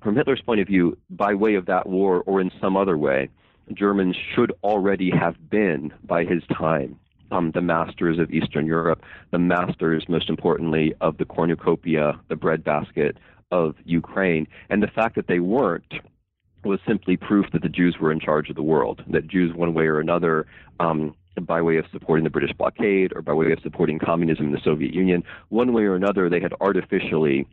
[0.03, 3.29] From Hitler's point of view, by way of that war or in some other way,
[3.73, 6.99] Germans should already have been, by his time,
[7.31, 13.17] um, the masters of Eastern Europe, the masters, most importantly, of the cornucopia, the breadbasket
[13.51, 14.47] of Ukraine.
[14.71, 15.95] And the fact that they weren't
[16.65, 19.75] was simply proof that the Jews were in charge of the world, that Jews, one
[19.75, 20.47] way or another,
[20.79, 24.53] um, by way of supporting the British blockade or by way of supporting communism in
[24.53, 27.47] the Soviet Union, one way or another, they had artificially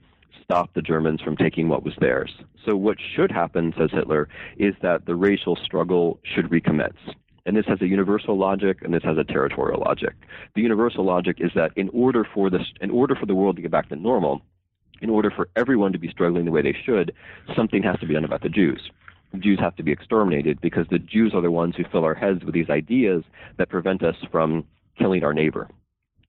[0.44, 2.32] stopped the Germans from taking what was theirs.
[2.66, 6.98] So, what should happen, says Hitler, is that the racial struggle should recommence.
[7.46, 10.14] And this has a universal logic and this has a territorial logic.
[10.56, 13.62] The universal logic is that in order for this, in order for the world to
[13.62, 14.42] get back to normal,
[15.02, 17.14] in order for everyone to be struggling the way they should,
[17.56, 18.92] something has to be done about the Jews.
[19.38, 22.44] Jews have to be exterminated because the Jews are the ones who fill our heads
[22.44, 23.24] with these ideas
[23.58, 24.66] that prevent us from
[24.98, 25.68] killing our neighbor.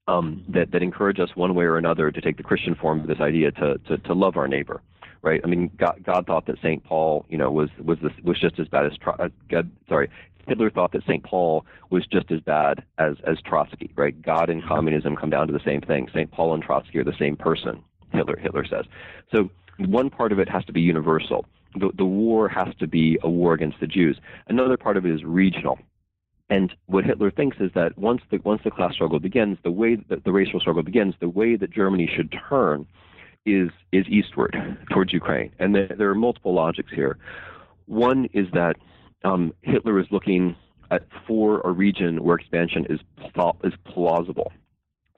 [0.07, 3.07] Um, that, that encourage us one way or another to take the Christian form of
[3.07, 4.81] this idea to, to, to love our neighbor
[5.23, 5.41] right?
[5.43, 8.59] I mean, God, God thought that Saint Paul, you know, was was this, was just
[8.59, 10.09] as bad as uh, God, sorry,
[10.47, 14.19] Hitler thought that Saint Paul was just as bad as as Trotsky, right?
[14.21, 16.07] God and communism come down to the same thing.
[16.13, 17.83] Saint Paul and Trotsky are the same person.
[18.11, 18.85] Hitler Hitler says.
[19.31, 21.45] So one part of it has to be universal.
[21.75, 24.19] The, the war has to be a war against the Jews.
[24.47, 25.79] Another part of it is regional.
[26.49, 29.95] And what Hitler thinks is that once the once the class struggle begins, the way
[30.09, 32.85] that the racial struggle begins, the way that Germany should turn
[33.45, 34.55] is is eastward
[34.91, 35.51] towards Ukraine.
[35.59, 37.17] And there, there are multiple logics here.
[37.85, 38.75] One is that
[39.23, 40.55] um, Hitler is looking
[40.91, 42.99] at for a region where expansion is
[43.63, 44.51] is plausible.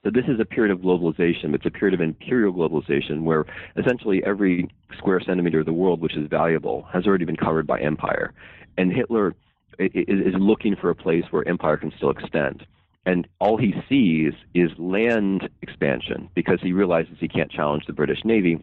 [0.04, 1.54] So this is a period of globalization.
[1.54, 3.46] It's a period of imperial globalization where
[3.78, 7.80] essentially every square centimeter of the world which is valuable has already been covered by
[7.80, 8.34] empire.
[8.76, 9.34] And Hitler
[9.78, 12.66] is looking for a place where empire can still extend.
[13.06, 18.24] And all he sees is land expansion because he realizes he can't challenge the British
[18.24, 18.62] Navy.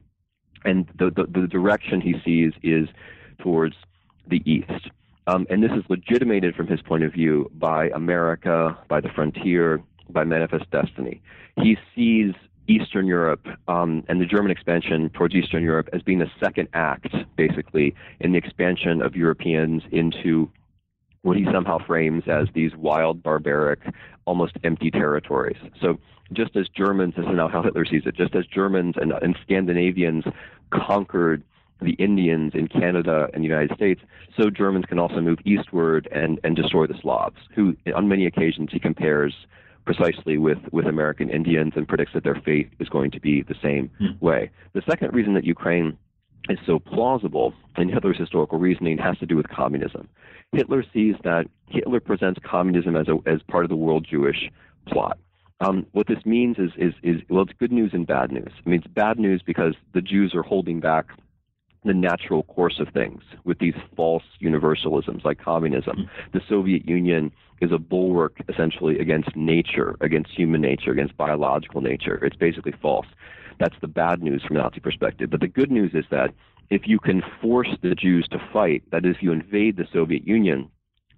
[0.63, 2.87] And the, the, the direction he sees is
[3.39, 3.75] towards
[4.27, 4.89] the east.
[5.27, 9.81] Um, and this is legitimated from his point of view by America, by the frontier,
[10.09, 11.21] by manifest destiny.
[11.57, 12.33] He sees
[12.67, 17.13] Eastern Europe um, and the German expansion towards Eastern Europe as being the second act,
[17.35, 20.49] basically, in the expansion of Europeans into
[21.23, 23.79] what he somehow frames as these wild, barbaric,
[24.25, 25.57] almost empty territories.
[25.79, 25.99] So
[26.33, 29.37] just as Germans, this is now how Hitler sees it, just as Germans and, and
[29.43, 30.23] Scandinavians
[30.71, 31.43] conquered
[31.81, 34.01] the Indians in Canada and the United States,
[34.37, 38.69] so Germans can also move eastward and, and destroy the Slavs, who on many occasions
[38.71, 39.33] he compares
[39.85, 43.55] precisely with, with American Indians and predicts that their fate is going to be the
[43.61, 44.23] same hmm.
[44.23, 44.49] way.
[44.73, 45.97] The second reason that Ukraine
[46.49, 50.07] is so plausible in Hitler's historical reasoning has to do with communism.
[50.51, 54.49] Hitler sees that Hitler presents communism as, a, as part of the world Jewish
[54.87, 55.17] plot.
[55.61, 58.51] Um, what this means is, is, is, well, it's good news and bad news.
[58.65, 61.07] I mean, it's bad news because the Jews are holding back
[61.83, 65.97] the natural course of things with these false universalisms like communism.
[65.97, 66.37] Mm-hmm.
[66.37, 72.23] The Soviet Union is a bulwark essentially against nature, against human nature, against biological nature.
[72.25, 73.07] It's basically false.
[73.59, 75.29] That's the bad news from a Nazi perspective.
[75.29, 76.33] But the good news is that
[76.69, 80.27] if you can force the Jews to fight, that is, if you invade the Soviet
[80.27, 80.69] Union,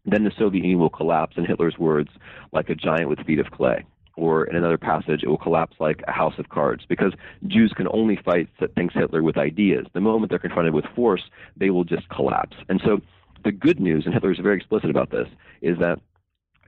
[0.06, 2.10] then the Soviet Union will collapse, in Hitler's words,
[2.52, 6.04] like a giant with feet of clay or in another passage, it will collapse like
[6.08, 7.14] a house of cards because
[7.48, 9.88] Jews can only fight, thinks Hitler, with ideas.
[9.94, 11.24] The moment they're confronted with force,
[11.58, 12.56] they will just collapse.
[12.70, 13.02] And so
[13.44, 15.28] the good news, and Hitler is very explicit about this,
[15.62, 16.00] is that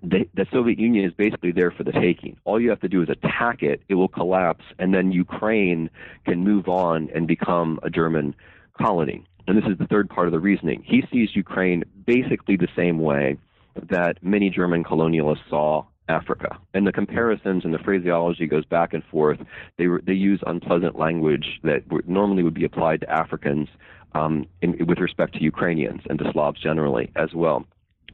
[0.06, 2.38] the, the Soviet Union is basically there for the taking.
[2.46, 5.90] All you have to do is attack it, it will collapse, and then Ukraine
[6.26, 8.36] can move on and become a German
[8.80, 9.26] colony.
[9.48, 10.84] And this is the third part of the reasoning.
[10.86, 13.38] He sees Ukraine basically the same way
[13.90, 16.58] that many German colonialists saw Africa.
[16.74, 19.40] And the comparisons and the phraseology goes back and forth.
[19.78, 23.68] They, they use unpleasant language that normally would be applied to Africans
[24.14, 27.66] um, in, with respect to Ukrainians and to Slavs generally as well.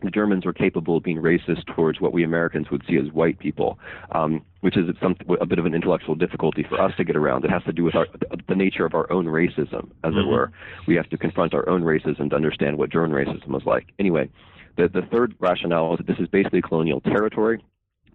[0.02, 3.40] The Germans were capable of being racist towards what we Americans would see as white
[3.40, 3.80] people,
[4.12, 7.46] um, which is some, a bit of an intellectual difficulty for us to get around.
[7.46, 8.08] It has to do with our,
[8.48, 10.20] the nature of our own racism, as mm-hmm.
[10.20, 10.52] it were.
[10.88, 13.92] We have to confront our own racism to understand what German racism was like.
[14.00, 14.30] Anyway,
[14.78, 17.64] the, the third rationale is that this is basically colonial territory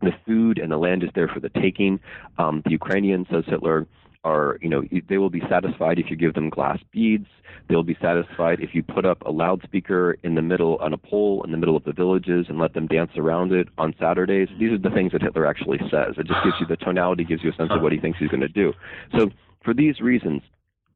[0.02, 1.98] the food and the land is there for the taking.
[2.38, 3.86] Um, the Ukrainians, says Hitler,
[4.26, 7.28] are, you know, they will be satisfied if you give them glass beads.
[7.68, 11.42] They'll be satisfied if you put up a loudspeaker in the middle on a pole
[11.44, 14.48] in the middle of the villages and let them dance around it on Saturdays.
[14.58, 16.14] These are the things that Hitler actually says.
[16.18, 18.28] It just gives you the tonality, gives you a sense of what he thinks he's
[18.28, 18.72] going to do.
[19.16, 19.30] So
[19.64, 20.42] for these reasons,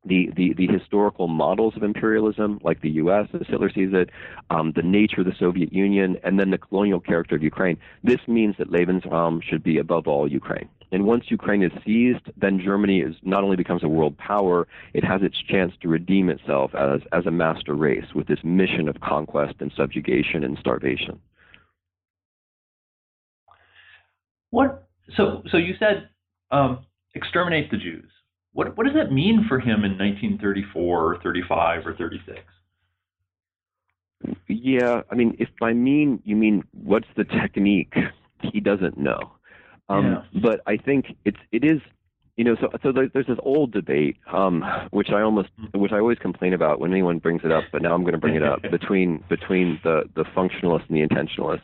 [0.04, 3.28] the, the, the historical models of imperialism, like the U.S.
[3.34, 4.10] as Hitler sees it,
[4.48, 7.76] um, the nature of the Soviet Union, and then the colonial character of Ukraine.
[8.02, 10.68] This means that Lebensraum should be above all Ukraine.
[10.92, 15.04] And once Ukraine is seized, then Germany is not only becomes a world power, it
[15.04, 19.00] has its chance to redeem itself as, as a master race with this mission of
[19.00, 21.20] conquest and subjugation and starvation.
[24.50, 24.88] What?
[25.16, 26.08] So, so you said
[26.50, 26.84] um,
[27.14, 28.10] exterminate the Jews.
[28.52, 32.38] What what does that mean for him in 1934 or 35 or 36?
[34.48, 37.94] Yeah, I mean, if by mean you mean what's the technique,
[38.52, 39.32] he doesn't know.
[39.88, 40.40] Um, yeah.
[40.42, 41.80] But I think it's it is,
[42.36, 46.18] you know, so so there's this old debate, um, which I almost which I always
[46.18, 48.62] complain about when anyone brings it up, but now I'm going to bring it up
[48.70, 51.62] between between the the functionalist and the intentionalist,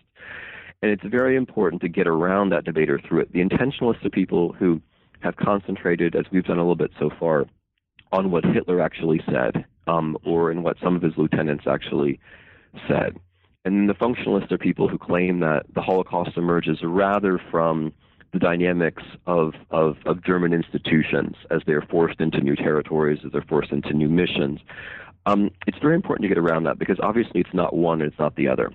[0.82, 3.32] and it's very important to get around that debate or through it.
[3.32, 4.80] The intentionalists are people who
[5.26, 7.46] have concentrated, as we've done a little bit so far,
[8.12, 12.18] on what Hitler actually said um, or in what some of his lieutenants actually
[12.88, 13.16] said.
[13.64, 17.92] And the functionalists are people who claim that the Holocaust emerges rather from
[18.32, 23.32] the dynamics of, of, of German institutions as they are forced into new territories, as
[23.32, 24.60] they're forced into new missions.
[25.26, 28.18] Um, it's very important to get around that because obviously it's not one and it's
[28.18, 28.70] not the other.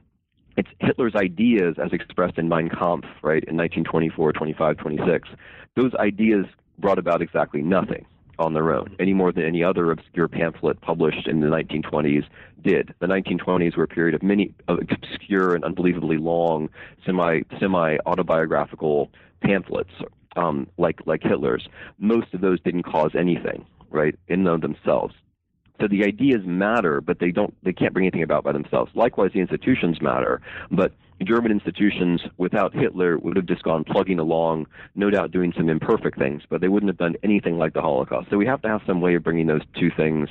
[0.57, 5.29] It's Hitler's ideas as expressed in Mein Kampf, right, in 1924, 25, 26.
[5.75, 6.45] Those ideas
[6.77, 8.05] brought about exactly nothing
[8.39, 12.25] on their own, any more than any other obscure pamphlet published in the 1920s
[12.63, 12.93] did.
[12.99, 16.69] The 1920s were a period of many of obscure and unbelievably long
[17.05, 19.09] semi semi autobiographical
[19.41, 19.91] pamphlets,
[20.35, 21.67] um, like like Hitler's.
[21.99, 25.13] Most of those didn't cause anything, right, in themselves.
[25.81, 28.91] So the ideas matter, but they don't they can't bring anything about by themselves.
[28.93, 30.39] Likewise, the institutions matter,
[30.69, 35.69] but German institutions without Hitler would have just gone plugging along, no doubt doing some
[35.69, 38.29] imperfect things, but they wouldn't have done anything like the Holocaust.
[38.29, 40.29] So we have to have some way of bringing those two things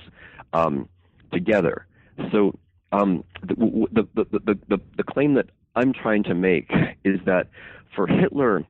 [0.52, 0.88] um,
[1.32, 1.86] together.
[2.32, 2.58] So
[2.92, 3.54] um, the,
[3.92, 6.70] the, the, the, the claim that I'm trying to make
[7.04, 7.48] is that
[7.94, 8.64] for Hitler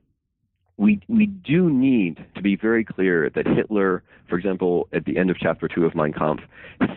[0.81, 5.29] we we do need to be very clear that Hitler, for example, at the end
[5.29, 6.41] of chapter two of Mein Kampf,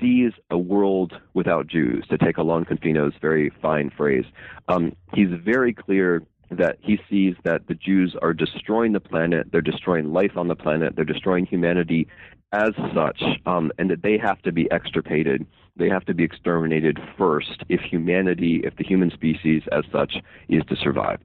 [0.01, 2.07] sees a world without Jews.
[2.09, 4.25] To take Alon Confino's very fine phrase,
[4.69, 9.61] um, he's very clear that he sees that the Jews are destroying the planet, they're
[9.61, 12.09] destroying life on the planet, they're destroying humanity
[12.53, 15.47] as such, um, and that they have to be extirpated.
[15.77, 20.15] They have to be exterminated first if humanity, if the human species as such,
[20.49, 21.21] is to survive.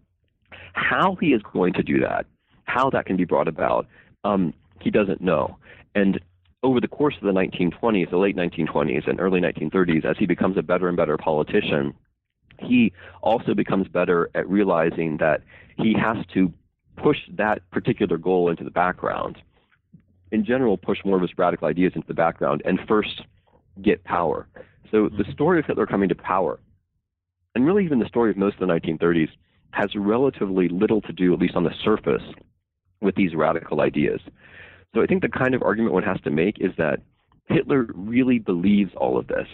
[0.73, 2.25] How he is going to do that
[2.69, 3.87] how that can be brought about,
[4.23, 5.57] um, he doesn't know.
[5.95, 6.19] And
[6.63, 10.57] over the course of the 1920s, the late 1920s and early 1930s, as he becomes
[10.57, 11.93] a better and better politician,
[12.59, 15.41] he also becomes better at realizing that
[15.77, 16.53] he has to
[16.97, 19.37] push that particular goal into the background.
[20.31, 23.21] In general, push more of his radical ideas into the background and first
[23.81, 24.47] get power.
[24.91, 26.59] So the story of Hitler coming to power,
[27.55, 29.29] and really even the story of most of the 1930s,
[29.71, 32.23] has relatively little to do, at least on the surface,
[33.01, 34.19] with these radical ideas.
[34.93, 37.01] So I think the kind of argument one has to make is that
[37.47, 39.47] Hitler really believes all of this.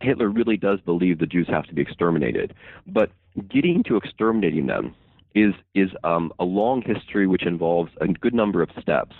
[0.00, 2.54] Hitler really does believe the Jews have to be exterminated,
[2.86, 3.10] but
[3.48, 4.94] getting to exterminating them
[5.34, 9.14] is is um, a long history which involves a good number of steps.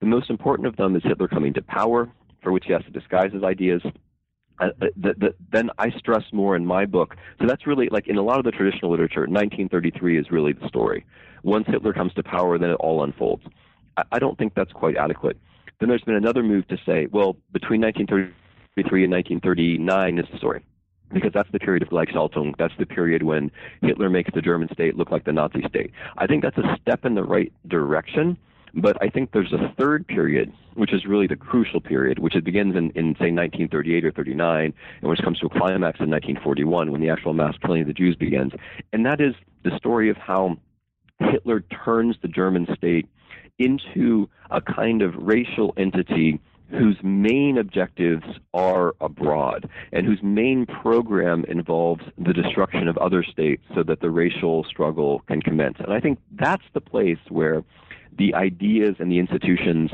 [0.00, 2.10] The most important of them is Hitler coming to power,
[2.42, 3.82] for which he has to disguise his ideas.
[4.58, 7.16] Uh, uh the, the, then I stress more in my book.
[7.40, 10.68] So that's really like in a lot of the traditional literature, 1933 is really the
[10.68, 11.04] story.
[11.42, 13.44] Once Hitler comes to power, then it all unfolds.
[13.96, 15.36] I, I don't think that's quite adequate.
[15.78, 20.62] Then there's been another move to say, well, between 1933 and 1939 is the story
[21.12, 22.54] because that's the period of Gleichschaltung.
[22.58, 23.50] That's the period when
[23.82, 25.90] Hitler makes the German state look like the Nazi state.
[26.18, 28.38] I think that's a step in the right direction,
[28.74, 32.76] but I think there's a third period, which is really the crucial period, which begins
[32.76, 37.00] in, in say 1938 or 39, and which comes to a climax in 1941 when
[37.00, 38.52] the actual mass killing of the Jews begins.
[38.92, 40.58] And that is the story of how
[41.20, 43.08] Hitler turns the German state
[43.58, 51.44] into a kind of racial entity whose main objectives are abroad and whose main program
[51.46, 55.76] involves the destruction of other states so that the racial struggle can commence.
[55.80, 57.64] And I think that's the place where
[58.16, 59.90] the ideas and the institutions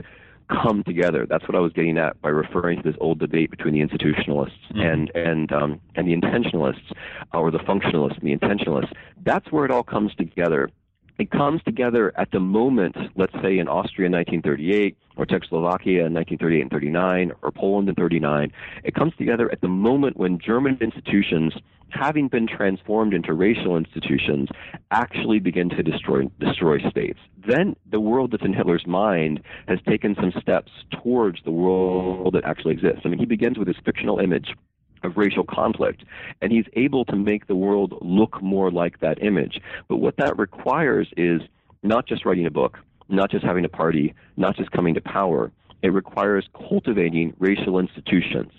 [0.49, 1.27] come together.
[1.29, 4.53] That's what I was getting at by referring to this old debate between the institutionalists
[4.71, 4.81] mm-hmm.
[4.81, 6.93] and and um, and the intentionalists,
[7.33, 8.93] or the functionalists and the intentionalists.
[9.25, 10.71] That's where it all comes together
[11.19, 16.13] it comes together at the moment, let's say in Austria in 1938, or Czechoslovakia in
[16.13, 18.53] 1938 and 39, or Poland in 39.
[18.85, 21.55] It comes together at the moment when German institutions,
[21.89, 24.51] having been transformed into racial institutions,
[24.91, 27.19] actually begin to destroy, destroy states.
[27.47, 32.45] Then the world that's in Hitler's mind has taken some steps towards the world that
[32.45, 33.03] actually exists.
[33.05, 34.55] I mean, he begins with his fictional image
[35.03, 36.05] of racial conflict.
[36.41, 39.61] And he's able to make the world look more like that image.
[39.89, 41.41] But what that requires is
[41.83, 42.79] not just writing a book,
[43.09, 45.53] not just having a party, not just coming to power.
[45.83, 48.53] It requires cultivating racial institutions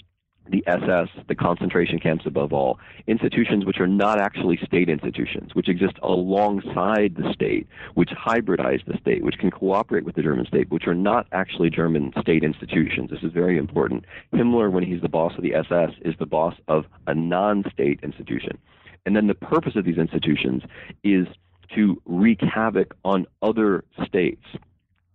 [0.49, 5.69] the SS, the concentration camps above all, institutions which are not actually state institutions, which
[5.69, 10.69] exist alongside the state, which hybridize the state, which can cooperate with the German state,
[10.69, 13.10] which are not actually German state institutions.
[13.10, 14.05] This is very important.
[14.33, 17.99] Himmler, when he's the boss of the SS, is the boss of a non state
[18.03, 18.57] institution.
[19.05, 20.63] And then the purpose of these institutions
[21.03, 21.27] is
[21.75, 24.43] to wreak havoc on other states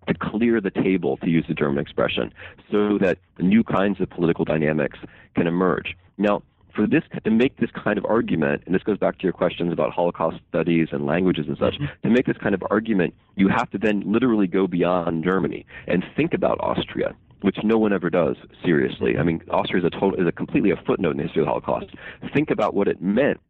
[0.09, 2.32] to clear the table, to use the German expression,
[2.70, 4.98] so that new kinds of political dynamics
[5.34, 5.96] can emerge.
[6.18, 6.42] Now,
[6.74, 9.72] for this to make this kind of argument, and this goes back to your questions
[9.72, 11.84] about Holocaust studies and languages and such, mm-hmm.
[12.03, 16.05] to make this kind of argument, you have to then literally go beyond Germany and
[16.16, 19.18] think about Austria which no one ever does seriously.
[19.18, 21.46] I mean, Austria is a total is a completely a footnote in the history of
[21.46, 21.92] the Holocaust.
[22.32, 23.40] Think about what it meant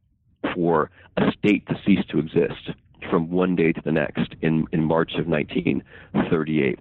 [0.54, 2.70] for a state to cease to exist
[3.10, 6.78] from one day to the next in, in March of 1938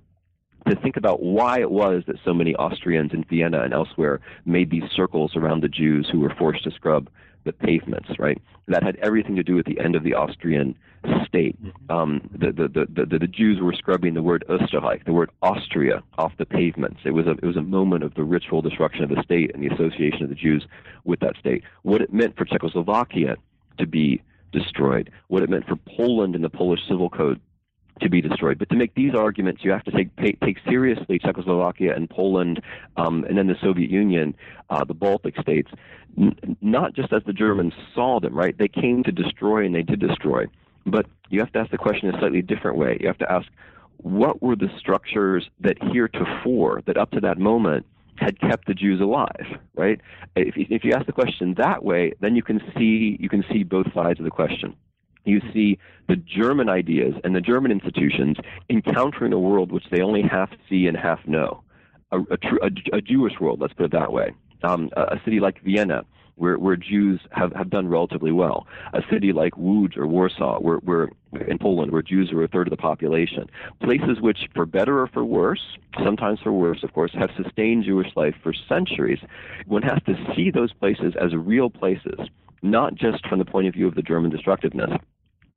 [0.67, 4.69] to think about why it was that so many Austrians in Vienna and elsewhere made
[4.69, 7.09] these circles around the Jews who were forced to scrub
[7.43, 8.39] the pavements, right?
[8.67, 10.77] That had everything to do with the end of the Austrian
[11.25, 11.61] state.
[11.63, 11.91] Mm-hmm.
[11.91, 16.03] Um, the, the, the, the, the Jews were scrubbing the word Österreich, the word Austria,
[16.19, 16.99] off the pavements.
[17.03, 19.63] It was, a, it was a moment of the ritual destruction of the state and
[19.63, 20.67] the association of the Jews
[21.03, 21.63] with that state.
[21.81, 23.37] What it meant for Czechoslovakia
[23.79, 24.21] to be
[24.51, 27.39] destroyed, what it meant for Poland and the Polish Civil Code
[28.01, 28.57] to be destroyed.
[28.57, 32.61] But to make these arguments, you have to take take, take seriously Czechoslovakia and Poland,
[32.97, 34.35] um, and then the Soviet Union,
[34.69, 35.71] uh, the Baltic states,
[36.17, 38.33] n- not just as the Germans saw them.
[38.33, 38.57] Right?
[38.57, 40.45] They came to destroy, and they did destroy.
[40.85, 42.97] But you have to ask the question in a slightly different way.
[42.99, 43.47] You have to ask,
[43.97, 47.85] what were the structures that heretofore, that up to that moment,
[48.21, 49.99] had kept the Jews alive, right?
[50.35, 53.63] If, if you ask the question that way, then you can see you can see
[53.63, 54.75] both sides of the question
[55.25, 58.37] you see the German ideas and the German institutions
[58.69, 61.63] encountering a world which they only half see and half know.
[62.11, 64.33] A, a, a, a Jewish world, let's put it that way.
[64.63, 66.03] Um, a, a, city like Vienna,
[66.35, 68.67] where, where Jews have, have done relatively well.
[68.93, 71.09] A city like Łódź or Warsaw, where, where
[71.47, 73.49] in Poland, where Jews are a third of the population.
[73.81, 78.15] Places which, for better or for worse, sometimes for worse, of course, have sustained Jewish
[78.15, 79.19] life for centuries.
[79.65, 82.19] One has to see those places as real places
[82.61, 84.91] not just from the point of view of the German destructiveness.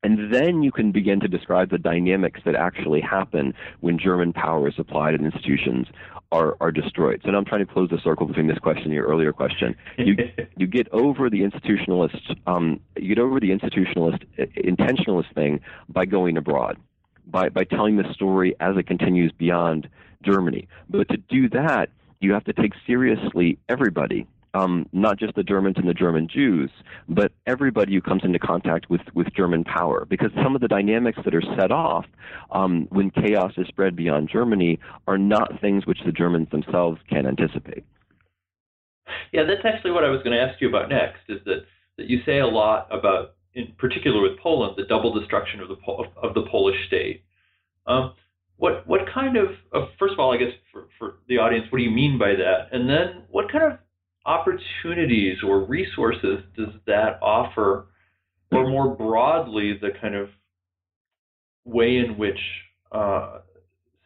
[0.05, 4.68] And then you can begin to describe the dynamics that actually happen when German power
[4.68, 5.86] is applied and institutions
[6.30, 7.22] are, are destroyed.
[7.24, 9.74] So now I'm trying to close the circle between this question and your earlier question.
[9.96, 10.16] You,
[10.59, 14.24] you get over the institutionalist, um, you get over the institutionalist,
[14.59, 16.76] intentionalist thing by going abroad,
[17.26, 19.88] by, by telling the story as it continues beyond
[20.22, 20.68] Germany.
[20.90, 21.88] But to do that,
[22.20, 26.70] you have to take seriously everybody um, not just the Germans and the German Jews,
[27.09, 30.07] but everybody who comes into contact with, with German power.
[30.09, 32.07] Because some of the dynamics that are set off
[32.52, 37.26] um, when chaos is spread beyond Germany are not things which the Germans themselves can
[37.26, 37.84] anticipate.
[39.32, 41.20] Yeah, that's actually what I was going to ask you about next.
[41.28, 45.61] Is that that you say a lot about, in particular with Poland, the double destruction
[45.61, 45.76] of the
[46.22, 47.22] of the Polish state.
[47.86, 48.14] Um,
[48.57, 51.78] what what kind of, of first of all, I guess for, for the audience, what
[51.78, 52.68] do you mean by that?
[52.72, 53.78] And then what kind of
[54.27, 57.87] opportunities or resources does that offer,
[58.51, 60.29] or more broadly, the kind of
[61.64, 62.39] way in which
[62.93, 63.39] uh,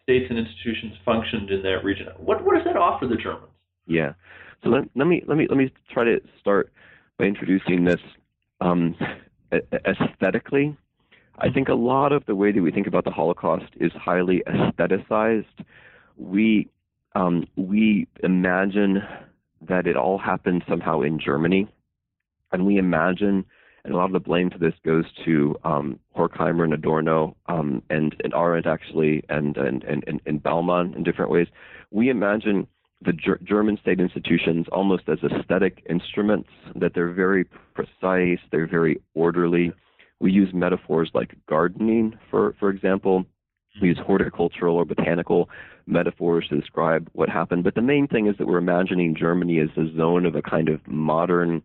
[0.03, 2.09] states and institutions functioned in that region?
[2.19, 3.53] What what does that offer the Germans?
[3.87, 4.13] Yeah.
[4.63, 6.73] So let, let me let me let me try to start
[7.19, 8.01] by introducing this
[8.61, 8.97] um,
[9.53, 10.77] aesthetically.
[11.41, 14.43] I think a lot of the way that we think about the Holocaust is highly
[14.49, 15.45] aestheticized.
[16.17, 16.69] We
[17.15, 19.03] um, we imagine
[19.61, 21.69] that it all happened somehow in Germany.
[22.53, 23.45] And we imagine,
[23.85, 27.83] and a lot of the blame for this goes to um, Horkheimer and Adorno um,
[27.91, 31.49] and, and Arendt actually, and, and, and, and Bauman in different ways.
[31.91, 32.67] We imagine
[33.03, 37.45] the Ger- German state institutions almost as aesthetic instruments, that they're very
[37.75, 39.73] precise, they're very orderly.
[40.21, 43.25] We use metaphors like gardening, for, for example.
[43.81, 45.49] We use horticultural or botanical
[45.87, 47.65] metaphors to describe what happened.
[47.65, 50.69] But the main thing is that we're imagining Germany as a zone of a kind
[50.69, 51.63] of modern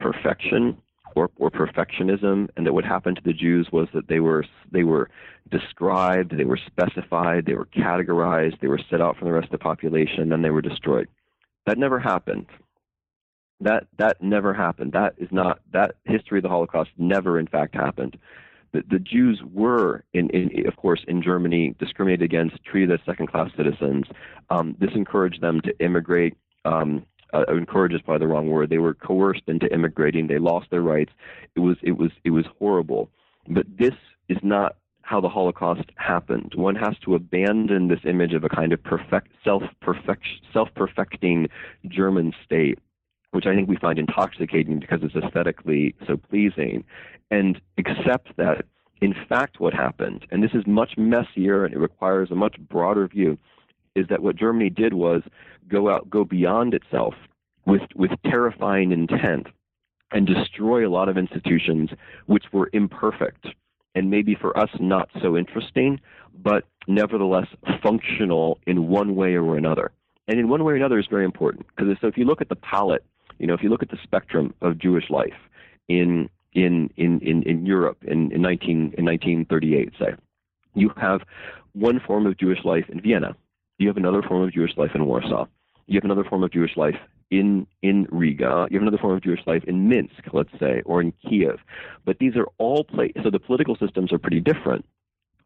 [0.00, 0.76] perfection
[1.16, 4.84] or, or perfectionism, and that what happened to the Jews was that they were they
[4.84, 5.10] were
[5.50, 9.52] described, they were specified, they were categorized, they were set out from the rest of
[9.52, 11.08] the population, and then they were destroyed.
[11.66, 12.46] That never happened.
[13.60, 14.92] That that never happened.
[14.92, 18.16] That is not that history of the Holocaust never in fact happened
[18.72, 23.50] the, the Jews were, in, in, of course, in Germany, discriminated against, treated as second-class
[23.56, 24.04] citizens.
[24.50, 26.36] Um, this encouraged them to immigrate.
[26.64, 28.70] Um, uh, encouraged is probably the wrong word.
[28.70, 30.26] They were coerced into immigrating.
[30.26, 31.12] They lost their rights.
[31.56, 33.10] It was it was it was horrible.
[33.48, 33.94] But this
[34.28, 36.52] is not how the Holocaust happened.
[36.54, 41.48] One has to abandon this image of a kind of perfect self perfect self perfecting
[41.86, 42.78] German state
[43.32, 46.84] which I think we find intoxicating because it's aesthetically so pleasing,
[47.30, 48.64] and accept that
[49.00, 53.06] in fact what happened, and this is much messier and it requires a much broader
[53.06, 53.38] view,
[53.94, 55.22] is that what Germany did was
[55.68, 57.14] go out, go beyond itself
[57.66, 59.48] with, with terrifying intent
[60.10, 61.90] and destroy a lot of institutions
[62.26, 63.48] which were imperfect
[63.94, 66.00] and maybe for us not so interesting,
[66.42, 67.48] but nevertheless
[67.82, 69.90] functional in one way or another.
[70.28, 72.48] And in one way or another is very important because so if you look at
[72.48, 73.04] the palette
[73.38, 75.38] you know, if you look at the spectrum of Jewish life
[75.88, 80.14] in in in in, in Europe in, in 19 in 1938, say,
[80.74, 81.22] you have
[81.72, 83.36] one form of Jewish life in Vienna,
[83.78, 85.46] You have another form of Jewish life in Warsaw.
[85.86, 86.98] You have another form of Jewish life
[87.30, 88.66] in in Riga.
[88.70, 91.60] You have another form of Jewish life in Minsk, let's say, or in Kiev.
[92.04, 93.22] But these are all places.
[93.22, 94.84] So the political systems are pretty different.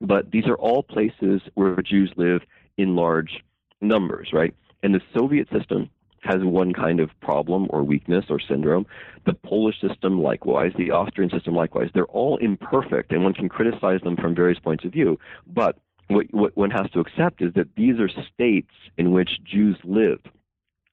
[0.01, 2.43] But these are all places where Jews live
[2.76, 3.45] in large
[3.80, 4.55] numbers, right?
[4.82, 5.90] And the Soviet system
[6.23, 8.87] has one kind of problem or weakness or syndrome.
[9.27, 10.73] The Polish system, likewise.
[10.77, 11.91] The Austrian system, likewise.
[11.93, 15.18] They're all imperfect, and one can criticize them from various points of view.
[15.47, 19.77] But what, what one has to accept is that these are states in which Jews
[19.85, 20.29] lived,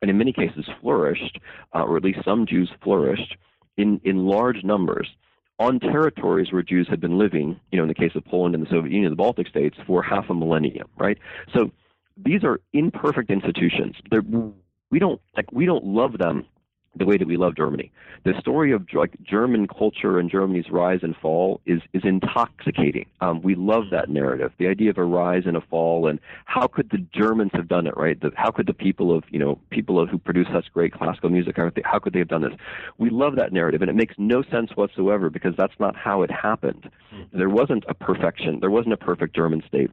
[0.02, 1.40] and in many cases flourished,
[1.76, 3.36] uh, or at least some Jews flourished,
[3.78, 5.08] in, in large numbers
[5.60, 8.66] on territories where Jews had been living, you know, in the case of Poland and
[8.66, 11.18] the Soviet Union, the Baltic states, for half a millennium, right?
[11.54, 11.72] So
[12.18, 13.96] these are imperfect institutions.
[14.10, 14.24] They're
[14.92, 16.46] we don't like we don't love them
[16.96, 17.92] the way that we love Germany.
[18.26, 23.06] The story of like German culture and Germany's rise and fall is is intoxicating.
[23.22, 26.68] Um, we love that narrative, the idea of a rise and a fall, and how
[26.68, 28.20] could the Germans have done it, right?
[28.20, 31.30] The, how could the people of you know people of, who produce such great classical
[31.30, 32.54] music, how could they have done this?
[32.98, 36.32] We love that narrative, and it makes no sense whatsoever because that's not how it
[36.32, 36.90] happened.
[37.12, 37.38] Hmm.
[37.38, 38.60] There wasn't a perfection.
[38.60, 39.92] There wasn't a perfect German state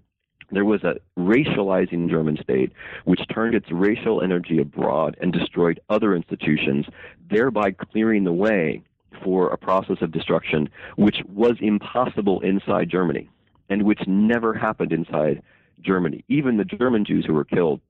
[0.50, 2.72] there was a racializing German state
[3.04, 6.86] which turned its racial energy abroad and destroyed other institutions,
[7.30, 8.82] thereby clearing the way
[9.24, 13.28] for a process of destruction which was impossible inside Germany
[13.68, 15.42] and which never happened inside
[15.80, 16.24] Germany.
[16.28, 17.80] Even the German Jews who were killed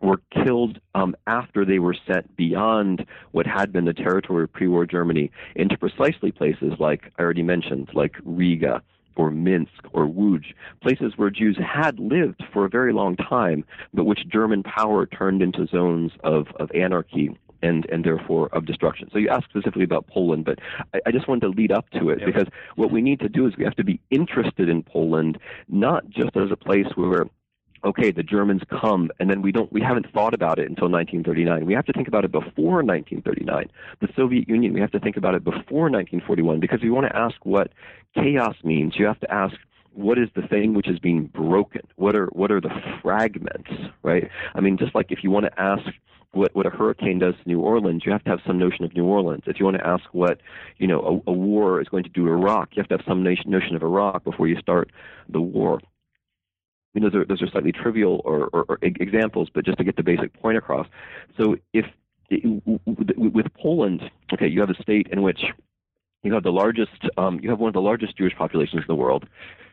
[0.00, 4.86] were killed um, after they were sent beyond what had been the territory of pre-war
[4.86, 8.82] Germany into precisely places like I already mentioned, like Riga
[9.16, 14.04] or Minsk or Łódź, places where Jews had lived for a very long time, but
[14.04, 19.08] which German power turned into zones of, of anarchy and and therefore of destruction.
[19.12, 20.58] So you asked specifically about Poland, but
[20.94, 22.46] I, I just wanted to lead up to it because
[22.76, 25.38] what we need to do is we have to be interested in Poland,
[25.68, 27.26] not just as a place where
[27.84, 31.66] okay, the Germans come, and then we don't, we haven't thought about it until 1939.
[31.66, 33.70] We have to think about it before 1939.
[34.00, 37.16] The Soviet Union, we have to think about it before 1941 because we want to
[37.16, 37.72] ask what
[38.14, 38.94] chaos means.
[38.96, 39.54] You have to ask
[39.92, 41.82] what is the thing which is being broken?
[41.96, 42.70] What are what are the
[43.02, 43.70] fragments?
[44.02, 44.30] Right?
[44.54, 45.84] I mean, just like if you want to ask
[46.32, 48.94] what what a hurricane does to New Orleans, you have to have some notion of
[48.94, 49.42] New Orleans.
[49.46, 50.40] If you want to ask what
[50.78, 53.06] you know a, a war is going to do to Iraq, you have to have
[53.06, 54.90] some notion of Iraq before you start
[55.28, 55.80] the war.
[56.94, 59.96] Mean, those are those are slightly trivial or, or, or examples, but just to get
[59.96, 60.88] the basic point across.
[61.36, 61.86] So, if
[63.16, 65.40] with Poland, okay, you have a state in which
[66.22, 68.94] you have the largest, um, you have one of the largest Jewish populations in the
[68.94, 69.26] world.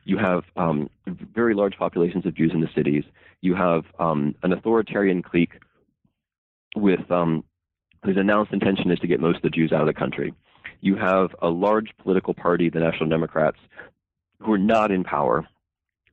[0.05, 3.03] You have um, very large populations of Jews in the cities.
[3.41, 5.59] You have um, an authoritarian clique
[6.75, 7.43] with um,
[8.03, 10.33] whose announced intention is to get most of the Jews out of the country.
[10.79, 13.57] You have a large political party, the National Democrats,
[14.39, 15.47] who are not in power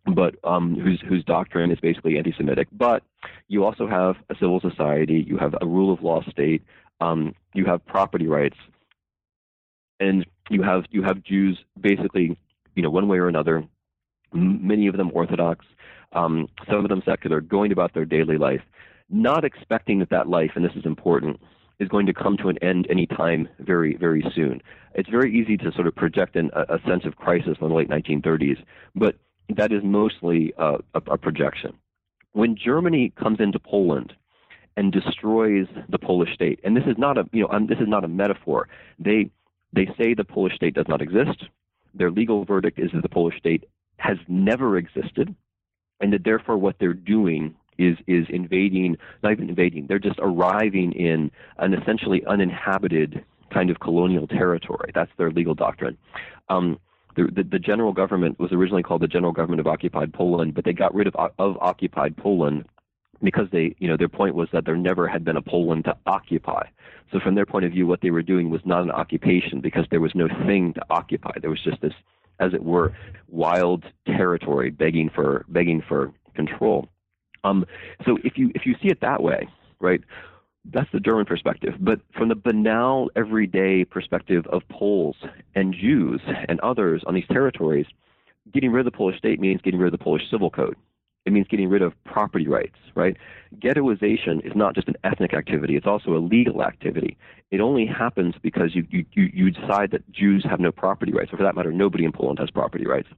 [0.06, 2.68] but um, whose whose doctrine is basically anti-Semitic.
[2.72, 3.02] But
[3.48, 6.62] you also have a civil society, you have a rule of law state,
[7.00, 8.56] um, you have property rights,
[10.00, 12.36] and you have you have Jews basically,
[12.74, 13.64] you know, one way or another.
[14.32, 15.64] Many of them Orthodox,
[16.12, 18.62] um, some of them secular, going about their daily life,
[19.08, 21.40] not expecting that that life, and this is important,
[21.78, 24.60] is going to come to an end anytime very, very soon.
[24.94, 27.74] It's very easy to sort of project in a, a sense of crisis in the
[27.74, 28.62] late 1930s,
[28.94, 29.16] but
[29.48, 31.74] that is mostly a, a, a projection.
[32.32, 34.12] When Germany comes into Poland
[34.76, 37.88] and destroys the Polish state, and this is not a you know um, this is
[37.88, 38.68] not a metaphor.
[38.98, 39.30] They
[39.72, 41.44] they say the Polish state does not exist.
[41.94, 43.64] Their legal verdict is that the Polish state
[43.98, 45.34] has never existed,
[46.00, 49.86] and that therefore what they're doing is is invading, not even invading.
[49.86, 54.90] They're just arriving in an essentially uninhabited kind of colonial territory.
[54.94, 55.96] That's their legal doctrine.
[56.48, 56.78] Um,
[57.16, 60.72] the, the, general government was originally called the General Government of Occupied Poland, but they
[60.72, 62.64] got rid of of occupied Poland
[63.22, 65.96] because they, you know, their point was that there never had been a Poland to
[66.06, 66.66] occupy.
[67.12, 69.86] So from their point of view, what they were doing was not an occupation because
[69.90, 71.32] there was no thing to occupy.
[71.40, 71.92] There was just this,
[72.40, 72.92] as it were,
[73.28, 76.88] wild territory begging for begging for control.
[77.44, 77.66] Um,
[78.04, 79.48] so if you if you see it that way,
[79.80, 80.02] right,
[80.72, 81.74] that's the German perspective.
[81.78, 85.16] But from the banal, everyday perspective of Poles
[85.54, 87.86] and Jews and others on these territories,
[88.52, 90.76] getting rid of the Polish state means getting rid of the Polish civil code.
[91.26, 93.16] It means getting rid of property rights, right?
[93.56, 97.16] Ghettoization is not just an ethnic activity, it's also a legal activity.
[97.50, 101.38] It only happens because you, you, you decide that Jews have no property rights, or
[101.38, 103.08] for that matter, nobody in Poland has property rights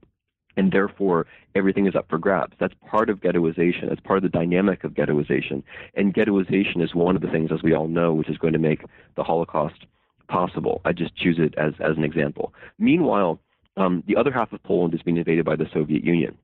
[0.57, 2.53] and therefore everything is up for grabs.
[2.59, 3.87] That's part of ghettoization.
[3.87, 5.63] That's part of the dynamic of ghettoization.
[5.95, 8.59] And ghettoization is one of the things, as we all know, which is going to
[8.59, 8.83] make
[9.15, 9.85] the Holocaust
[10.27, 10.81] possible.
[10.83, 12.53] I just choose it as, as an example.
[12.77, 13.39] Meanwhile,
[13.77, 16.37] um, the other half of Poland is being invaded by the Soviet Union.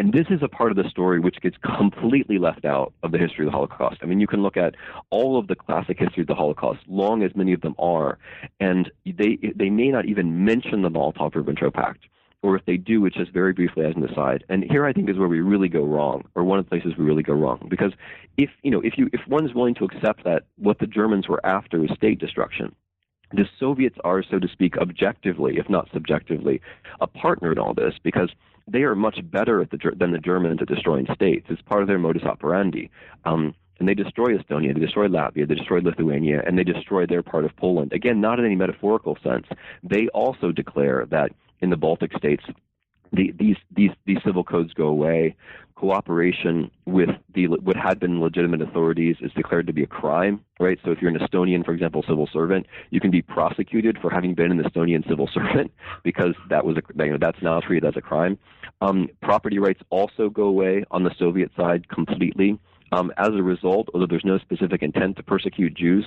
[0.00, 3.18] And this is a part of the story which gets completely left out of the
[3.18, 3.98] history of the Holocaust.
[4.00, 4.76] I mean, you can look at
[5.10, 8.16] all of the classic history of the Holocaust, long as many of them are,
[8.60, 12.04] and they they may not even mention the Molotov-Ribbentrop Pact,
[12.42, 14.44] or if they do, it's just very briefly as an aside.
[14.48, 16.92] And here, I think, is where we really go wrong, or one of the places
[16.96, 17.92] we really go wrong, because
[18.36, 21.44] if you know, if you if one's willing to accept that what the Germans were
[21.44, 22.74] after is state destruction,
[23.32, 26.60] the Soviets are, so to speak, objectively, if not subjectively,
[27.00, 28.30] a partner in all this because
[28.66, 31.46] they are much better at the, than the Germans at destroying states.
[31.50, 32.90] It's part of their modus operandi.
[33.24, 37.22] Um, and they destroy Estonia, they destroy Latvia, they destroy Lithuania, and they destroy their
[37.22, 37.92] part of Poland.
[37.92, 39.46] Again, not in any metaphorical sense.
[39.84, 41.30] They also declare that
[41.60, 42.44] in the Baltic states,
[43.12, 45.36] the, these these these civil codes go away.
[45.76, 50.78] Cooperation with the what had been legitimate authorities is declared to be a crime, right?
[50.84, 54.34] So if you're an Estonian, for example, civil servant, you can be prosecuted for having
[54.34, 55.70] been an Estonian civil servant
[56.02, 58.38] because that was a you know that's now treated as a crime.
[58.80, 62.58] Um, property rights also go away on the Soviet side completely.
[62.90, 66.06] Um, as a result, although there's no specific intent to persecute Jews,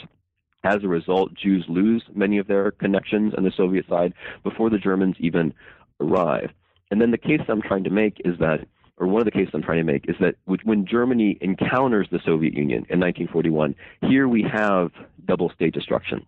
[0.64, 4.78] as a result, Jews lose many of their connections on the Soviet side before the
[4.78, 5.53] Germans even
[5.99, 6.51] arrive.
[6.91, 9.51] And then the case I'm trying to make is that, or one of the cases
[9.53, 13.76] I'm trying to make is that when Germany encounters the Soviet Union in 1941,
[14.07, 14.91] here we have
[15.26, 16.26] double state destruction.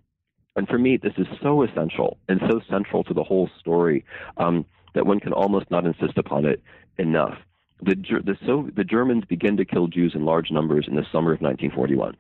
[0.55, 4.05] And for me, this is so essential and so central to the whole story
[4.38, 4.65] um,
[4.95, 6.61] that one can almost not insist upon it
[6.97, 7.38] enough.
[7.81, 11.34] The, the, so, the Germans begin to kill Jews in large numbers in the summer
[11.34, 12.15] of 1941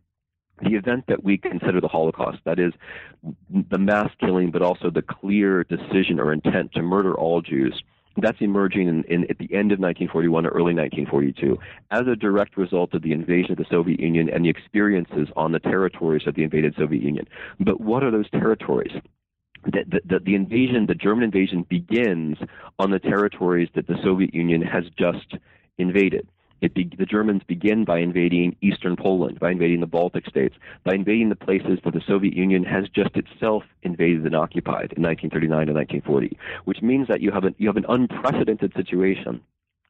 [0.61, 2.73] the event that we consider the Holocaust, that is,
[3.69, 7.81] the mass killing, but also the clear decision or intent to murder all Jews,
[8.17, 11.57] that's emerging in, in, at the end of 1941 or early 1942
[11.91, 15.51] as a direct result of the invasion of the Soviet Union and the experiences on
[15.51, 17.27] the territories of the invaded Soviet Union.
[17.59, 18.91] But what are those territories?
[19.65, 22.37] The, the, the, invasion, the German invasion, begins
[22.77, 25.35] on the territories that the Soviet Union has just
[25.77, 26.27] invaded.
[26.69, 31.29] Be, the Germans begin by invading eastern Poland, by invading the Baltic states, by invading
[31.29, 35.75] the places that the Soviet Union has just itself invaded and occupied in 1939 and
[35.75, 39.41] 1940, which means that you have, a, you have an unprecedented situation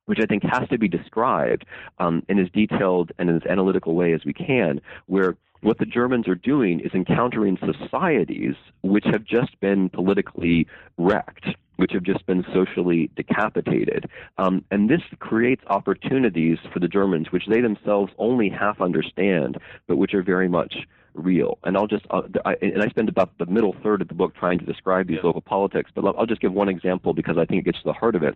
[0.06, 1.66] which I think has to be described
[2.00, 6.28] um, in as detailed and as analytical way as we can, where what the Germans
[6.28, 10.68] are doing is encountering societies which have just been politically
[10.98, 11.48] wrecked
[11.78, 14.10] which have just been socially decapitated.
[14.38, 19.58] Um, and this creates opportunities for the Germans, which they themselves only half understand,
[19.88, 20.76] but which are very much
[21.14, 21.58] real.
[21.64, 24.36] And I'll just, uh, I, and I spend about the middle third of the book
[24.36, 27.62] trying to describe these local politics, but I'll just give one example because I think
[27.62, 28.36] it gets to the heart of it,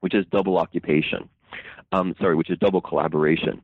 [0.00, 1.28] which is double occupation.
[1.92, 3.62] Um, sorry, which is double collaboration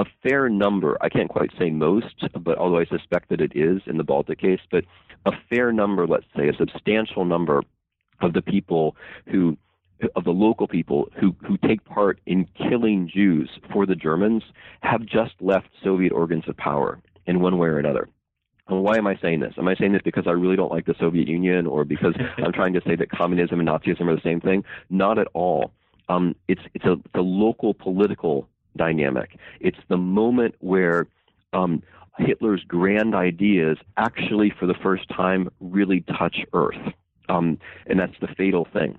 [0.00, 3.82] a fair number, I can't quite say most, but although I suspect that it is
[3.86, 4.84] in the Baltic case, but
[5.26, 7.62] a fair number, let's say a substantial number
[8.20, 8.96] of the people
[9.26, 9.56] who
[10.16, 14.42] of the local people who, who take part in killing Jews for the Germans
[14.80, 18.08] have just left Soviet organs of power in one way or another.
[18.68, 19.54] And why am I saying this?
[19.58, 22.52] Am I saying this because I really don't like the Soviet Union or because I'm
[22.52, 24.64] trying to say that communism and Nazism are the same thing?
[24.88, 25.72] Not at all.
[26.08, 29.38] Um, it's, it's, a, it's a local political dynamic.
[29.60, 31.06] It's the moment where
[31.52, 31.82] um,
[32.18, 36.94] Hitler's grand ideas actually, for the first time, really touch Earth.
[37.30, 38.98] Um, and that's the fatal thing.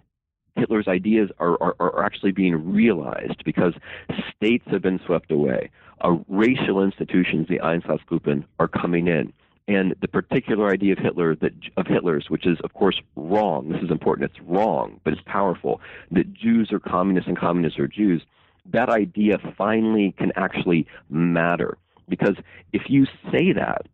[0.55, 3.73] Hitler's ideas are, are, are, actually being realized because
[4.35, 5.69] states have been swept away.
[6.01, 9.31] Uh, racial institutions, the Einsatzgruppen, are coming in.
[9.67, 13.81] And the particular idea of Hitler that of Hitler's, which is of course wrong, this
[13.81, 15.79] is important, it's wrong, but it's powerful,
[16.11, 18.21] that Jews are communists and communists are Jews,
[18.65, 21.77] that idea finally can actually matter.
[22.09, 22.35] Because
[22.73, 23.87] if you say that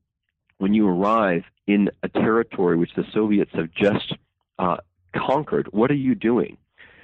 [0.57, 4.15] when you arrive in a territory which the Soviets have just
[4.59, 4.77] uh,
[5.15, 6.57] conquered, what are you doing?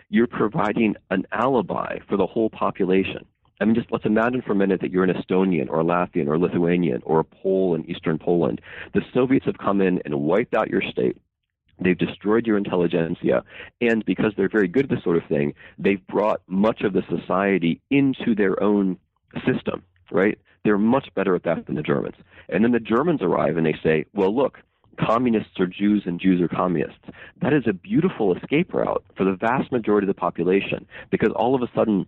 [0.09, 3.25] You're providing an alibi for the whole population.
[3.59, 6.37] I mean, just let's imagine for a minute that you're an Estonian or Latvian or
[6.37, 8.61] Lithuanian or a Pole in Eastern Poland.
[8.93, 11.17] The Soviets have come in and wiped out your state.
[11.79, 13.43] They've destroyed your intelligentsia.
[13.81, 17.03] And because they're very good at this sort of thing, they've brought much of the
[17.09, 18.97] society into their own
[19.45, 20.37] system, right?
[20.63, 22.15] They're much better at that than the Germans.
[22.49, 24.59] And then the Germans arrive and they say, well, look,
[24.99, 27.03] communists are Jews and Jews are communists.
[27.41, 31.55] That is a beautiful escape route for the vast majority of the population because all
[31.55, 32.05] of a sudden,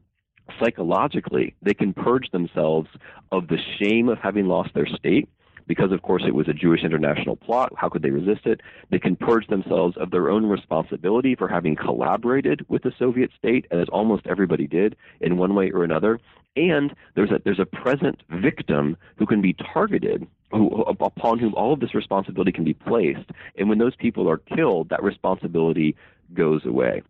[0.61, 2.89] psychologically, they can purge themselves
[3.31, 5.27] of the shame of having lost their state
[5.67, 7.73] because, of course, it was a Jewish international plot.
[7.75, 8.61] How could they resist it?
[8.91, 13.65] They can purge themselves of their own responsibility for having collaborated with the Soviet state,
[13.71, 16.19] as almost everybody did in one way or another.
[16.55, 21.79] And there's a there's a present victim who can be targeted upon whom all of
[21.79, 23.29] this responsibility can be placed.
[23.57, 25.95] And when those people are killed, that responsibility
[26.33, 27.01] goes away.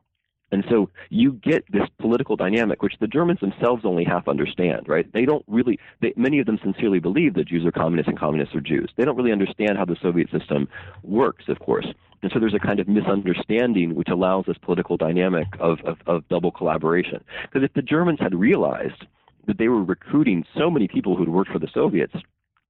[0.51, 5.11] And so you get this political dynamic, which the Germans themselves only half understand, right?
[5.11, 8.55] They don't really, they, many of them sincerely believe that Jews are communists and communists
[8.55, 8.91] are Jews.
[8.95, 10.67] They don't really understand how the Soviet system
[11.03, 11.87] works, of course.
[12.21, 16.27] And so there's a kind of misunderstanding which allows this political dynamic of, of, of
[16.29, 17.23] double collaboration.
[17.41, 19.05] Because if the Germans had realized
[19.47, 22.15] that they were recruiting so many people who'd worked for the Soviets,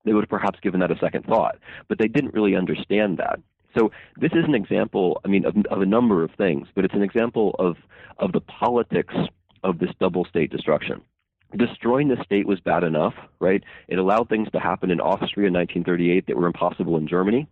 [0.05, 1.57] they would have perhaps given that a second thought.
[1.87, 3.39] But they didn't really understand that.
[3.77, 6.93] So this is an example, I mean, of, of a number of things, but it's
[6.93, 7.75] an example of,
[8.19, 9.13] of the politics
[9.63, 11.01] of this double state destruction
[11.55, 13.63] destroying the state was bad enough, right?
[13.87, 17.47] It allowed things to happen in Austria in 1938 that were impossible in Germany.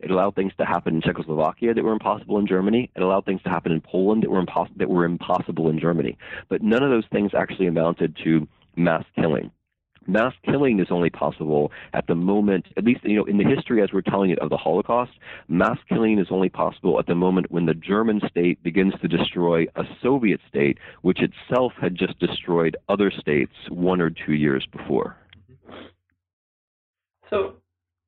[0.00, 2.90] It allowed things to happen in Czechoslovakia that were impossible in Germany.
[2.94, 6.16] It allowed things to happen in Poland that were, impos- that were impossible in Germany.
[6.48, 8.46] But none of those things actually amounted to
[8.76, 9.50] mass killing
[10.08, 13.82] mass killing is only possible at the moment, at least you know in the history
[13.82, 15.12] as we're telling it of the Holocaust,
[15.46, 19.64] mass killing is only possible at the moment when the German state begins to destroy
[19.76, 25.16] a Soviet state, which itself had just destroyed other states one or two years before.
[27.30, 27.54] So,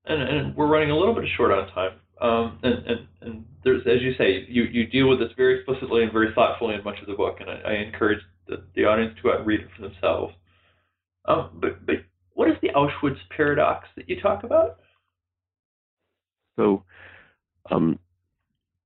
[0.07, 1.92] and, and we're running a little bit short on time.
[2.20, 6.03] Um, and, and, and there's, as you say, you, you deal with this very explicitly
[6.03, 9.14] and very thoughtfully in much of the book, and I, I encourage the, the audience
[9.16, 10.34] to go out and read it for themselves.
[11.26, 11.96] Um, but but
[12.34, 14.78] what is the Auschwitz paradox that you talk about?
[16.56, 16.84] So,
[17.70, 17.98] um,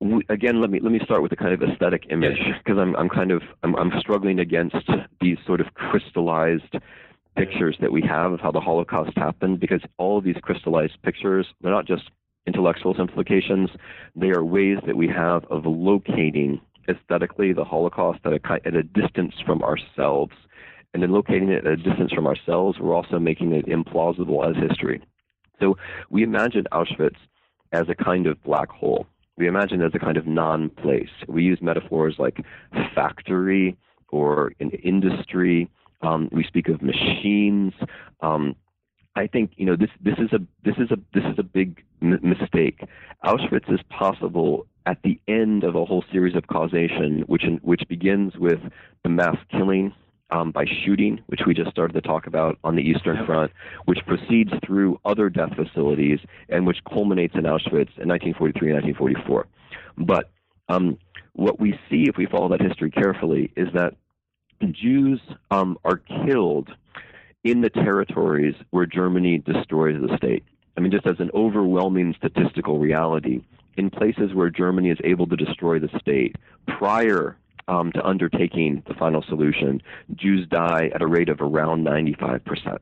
[0.00, 2.94] we, again, let me let me start with a kind of aesthetic image because I'm
[2.96, 4.76] I'm kind of I'm, I'm struggling against
[5.20, 6.76] these sort of crystallized
[7.36, 11.46] pictures that we have of how the Holocaust happened because all of these crystallized pictures
[11.60, 12.10] they're not just
[12.46, 13.70] intellectual simplifications
[14.14, 18.82] they are ways that we have of locating aesthetically the Holocaust at a at a
[18.82, 20.32] distance from ourselves
[20.94, 24.56] and in locating it at a distance from ourselves, we're also making it implausible as
[24.56, 25.02] history.
[25.60, 25.76] So
[26.08, 27.16] we imagine Auschwitz
[27.72, 29.06] as a kind of black hole.
[29.36, 31.10] We imagine it as a kind of non-place.
[31.26, 32.38] We use metaphors like
[32.94, 33.76] factory
[34.08, 35.68] or an industry.
[36.00, 37.72] Um, we speak of machines.
[38.20, 38.54] Um,
[39.16, 39.90] I think you know this.
[40.00, 42.80] This is a this is a this is a big m- mistake.
[43.24, 47.82] Auschwitz is possible at the end of a whole series of causation, which in, which
[47.88, 48.60] begins with
[49.02, 49.92] the mass killing
[50.34, 53.52] um, by shooting, which we just started to talk about on the Eastern Front,
[53.84, 56.18] which proceeds through other death facilities
[56.48, 59.46] and which culminates in Auschwitz in 1943 and 1944.
[59.96, 60.30] But
[60.68, 60.98] um,
[61.34, 63.94] what we see, if we follow that history carefully, is that
[64.72, 65.20] Jews
[65.52, 66.68] um, are killed
[67.44, 70.42] in the territories where Germany destroys the state.
[70.76, 73.42] I mean, just as an overwhelming statistical reality,
[73.76, 76.34] in places where Germany is able to destroy the state
[76.66, 77.36] prior
[77.68, 79.82] um, to undertaking the final solution,
[80.14, 82.78] Jews die at a rate of around 95%.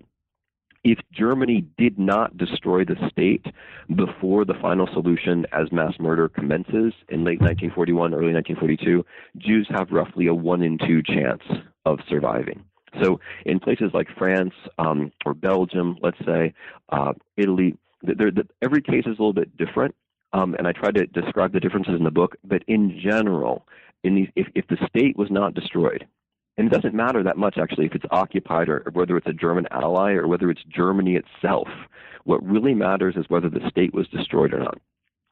[0.85, 3.47] If Germany did not destroy the state
[3.95, 9.05] before the final solution as mass murder commences in late 1941, early 1942,
[9.39, 11.43] Jews have roughly a one in two chance
[11.85, 12.64] of surviving.
[13.01, 16.53] So in places like France um, or Belgium, let's say,
[16.89, 17.76] uh, Italy,
[18.61, 19.95] every case is a little bit different.
[20.33, 23.66] Um, and I try to describe the differences in the book, but in general,
[24.05, 26.07] in these, if, if the state was not destroyed,
[26.57, 29.32] and it doesn't matter that much actually if it's occupied or, or whether it's a
[29.32, 31.68] German ally or whether it's Germany itself.
[32.24, 34.78] What really matters is whether the state was destroyed or not.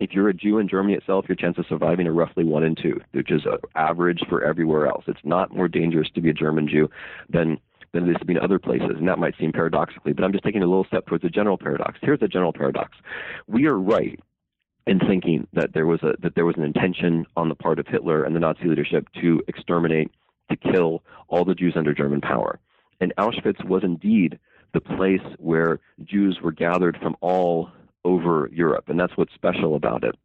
[0.01, 2.75] If you're a Jew in Germany itself, your chance of surviving are roughly one in
[2.75, 3.43] two, which is
[3.77, 5.05] average for everywhere else.
[5.07, 6.89] It's not more dangerous to be a German Jew
[7.29, 7.59] than
[7.93, 10.31] than it is to be in other places, and that might seem paradoxically, but I'm
[10.31, 11.99] just taking a little step towards a general paradox.
[12.01, 12.97] Here's a general paradox:
[13.47, 14.19] we are right
[14.87, 17.87] in thinking that there was a that there was an intention on the part of
[17.87, 20.11] Hitler and the Nazi leadership to exterminate,
[20.51, 22.59] to kill all the Jews under German power.
[23.01, 24.39] And Auschwitz was indeed
[24.73, 27.71] the place where Jews were gathered from all
[28.05, 30.17] over Europe, and that's what's special about it.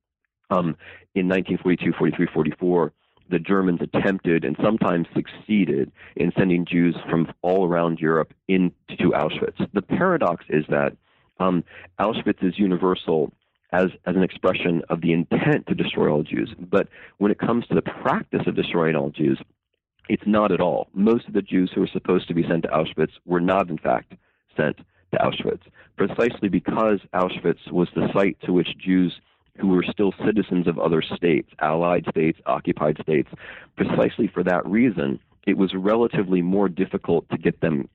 [0.49, 0.77] Um,
[1.15, 2.93] in 1942, 43, 44,
[3.29, 9.67] the Germans attempted and sometimes succeeded in sending Jews from all around Europe into Auschwitz.
[9.73, 10.95] The paradox is that
[11.39, 11.63] um,
[11.99, 13.31] Auschwitz is universal
[13.75, 16.53] as, as an expression of the intent to destroy all Jews.
[16.57, 19.39] But when it comes to the practice of destroying all Jews,
[20.07, 20.87] it's not at all.
[20.93, 23.77] Most of the Jews who were supposed to be sent to Auschwitz were not, in
[23.77, 24.13] fact,
[24.55, 25.63] sent to Auschwitz,
[25.97, 29.19] precisely because Auschwitz was the site to which Jews
[29.59, 33.29] who were still citizens of other states, allied states, occupied states,
[33.77, 37.87] precisely for that reason, it was relatively more difficult to get them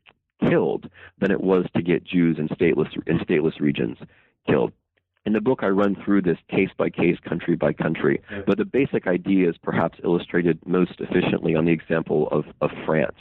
[0.49, 3.99] killed than it was to get Jews in stateless in stateless regions
[4.47, 4.73] killed.
[5.27, 8.65] In the book, I run through this case by case, country by country, but the
[8.65, 13.19] basic idea is perhaps illustrated most efficiently on the example of, of France.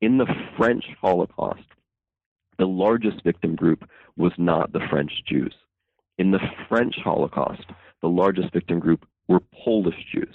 [0.00, 0.26] In the
[0.56, 1.66] French Holocaust,
[2.58, 5.54] the largest victim group was not the French Jews.
[6.16, 7.66] In the French Holocaust,
[8.00, 10.34] the largest victim group were Polish Jews.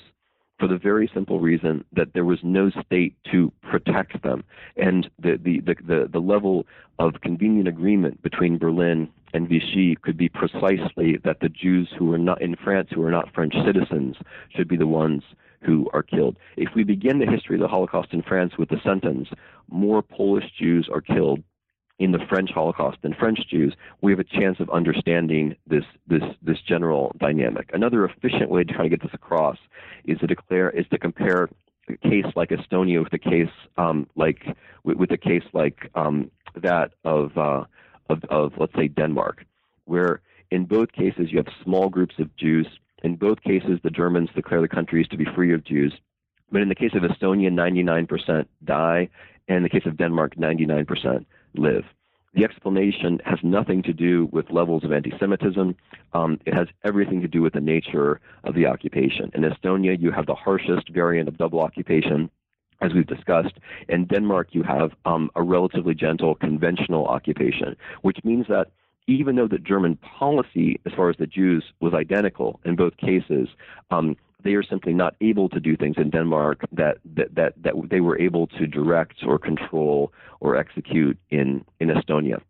[0.61, 4.43] For the very simple reason that there was no state to protect them.
[4.77, 6.67] And the, the, the, the, the level
[6.99, 12.19] of convenient agreement between Berlin and Vichy could be precisely that the Jews who are
[12.19, 14.17] not in France, who are not French citizens,
[14.55, 15.23] should be the ones
[15.61, 16.37] who are killed.
[16.57, 19.29] If we begin the history of the Holocaust in France with the sentence,
[19.67, 21.41] more Polish Jews are killed
[22.01, 26.23] in the French Holocaust and French Jews, we have a chance of understanding this this
[26.41, 27.69] this general dynamic.
[27.73, 29.57] Another efficient way to try to get this across
[30.05, 31.47] is to declare is to compare
[31.87, 34.41] a case like Estonia with a case um, like
[34.83, 37.65] with, with, a case like um, that of, uh,
[38.09, 39.45] of of let's say Denmark,
[39.85, 42.67] where in both cases you have small groups of Jews.
[43.03, 45.93] In both cases, the Germans declare the countries to be free of Jews.
[46.51, 49.09] But in the case of Estonia, 99% die,
[49.47, 51.25] and in the case of Denmark, 99%
[51.55, 51.85] live.
[52.33, 55.75] The explanation has nothing to do with levels of anti Semitism.
[56.13, 59.31] Um, it has everything to do with the nature of the occupation.
[59.33, 62.29] In Estonia, you have the harshest variant of double occupation,
[62.79, 63.55] as we've discussed.
[63.89, 68.71] In Denmark, you have um, a relatively gentle conventional occupation, which means that
[69.07, 73.49] even though the German policy, as far as the Jews, was identical in both cases,
[73.89, 77.73] um, they are simply not able to do things in Denmark that, that, that, that
[77.89, 82.41] they were able to direct or control or execute in, in Estonia.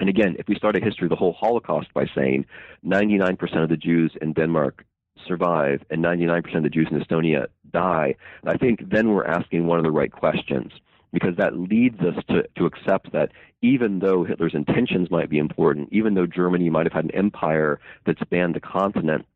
[0.00, 2.46] And again, if we start a history of the whole Holocaust by saying
[2.86, 4.84] 99% of the Jews in Denmark
[5.26, 9.78] survive and 99% of the Jews in Estonia die, I think then we're asking one
[9.78, 10.72] of the right questions
[11.12, 13.30] because that leads us to, to accept that
[13.62, 17.80] even though Hitler's intentions might be important, even though Germany might have had an empire
[18.06, 19.26] that spanned the continent,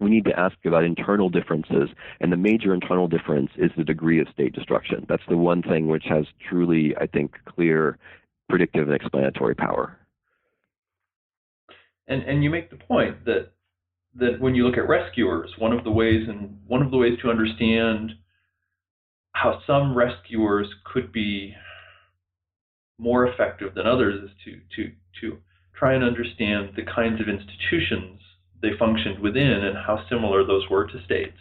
[0.00, 1.88] we need to ask about internal differences,
[2.20, 5.06] and the major internal difference is the degree of state destruction.
[5.08, 7.98] That's the one thing which has truly, I think, clear
[8.48, 9.98] predictive and explanatory power.
[12.06, 13.52] And and you make the point that
[14.16, 17.18] that when you look at rescuers, one of the ways and one of the ways
[17.22, 18.12] to understand
[19.32, 21.54] how some rescuers could be
[22.98, 25.38] more effective than others is to to to
[25.76, 28.20] try and understand the kinds of institutions
[28.64, 31.36] they functioned within and how similar those were to states.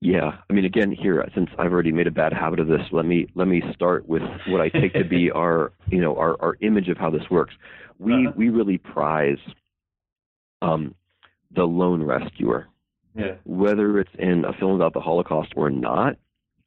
[0.00, 3.06] Yeah, I mean, again, here since I've already made a bad habit of this, let
[3.06, 6.56] me let me start with what I take to be our you know our our
[6.60, 7.54] image of how this works.
[7.98, 8.32] We uh-huh.
[8.36, 9.38] we really prize
[10.62, 10.94] um,
[11.54, 12.68] the lone rescuer.
[13.16, 13.36] Yeah.
[13.44, 16.16] Whether it's in a film about the Holocaust or not,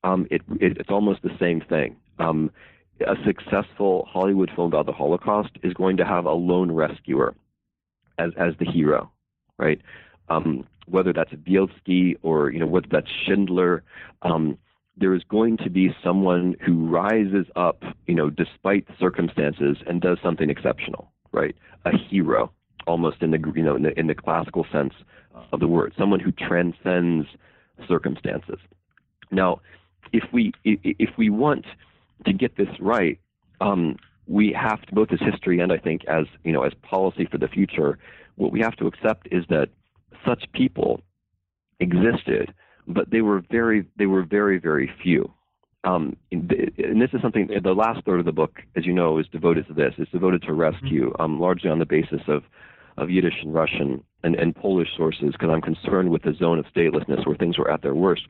[0.03, 1.95] um, it, it, it's almost the same thing.
[2.17, 2.49] Um,
[3.01, 7.35] a successful Hollywood film about the Holocaust is going to have a lone rescuer
[8.19, 9.11] as as the hero,
[9.57, 9.81] right?
[10.29, 13.83] Um, whether that's Bielski or you know whether that's Schindler,
[14.21, 14.57] um,
[14.97, 20.17] there is going to be someone who rises up, you know, despite circumstances and does
[20.21, 21.55] something exceptional, right?
[21.85, 22.51] A hero,
[22.85, 24.93] almost in the you know in the, in the classical sense
[25.51, 27.27] of the word, someone who transcends
[27.87, 28.59] circumstances.
[29.31, 29.61] Now,
[30.11, 31.65] if we if we want
[32.25, 33.19] to get this right,
[33.61, 33.97] um,
[34.29, 37.39] we have to both as history and I think as you know as policy for
[37.39, 37.97] the future,
[38.35, 39.69] what we have to accept is that
[40.25, 41.01] such people
[41.79, 42.53] existed,
[42.87, 45.33] but they were very they were very very few.
[45.83, 49.25] Um, and this is something the last third of the book, as you know, is
[49.31, 49.93] devoted to this.
[49.97, 51.21] It's devoted to rescue, mm-hmm.
[51.21, 52.43] um, largely on the basis of
[52.97, 56.65] of Yiddish and Russian and, and Polish sources, because I'm concerned with the zone of
[56.65, 58.23] statelessness where things were at their worst.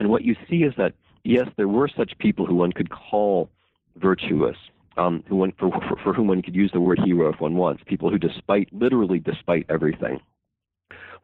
[0.00, 0.94] And what you see is that
[1.24, 3.50] yes, there were such people who one could call
[3.96, 4.56] virtuous,
[4.98, 7.54] um, who one, for, for, for whom one could use the word hero if one
[7.54, 10.20] wants, people who, despite, literally despite everything,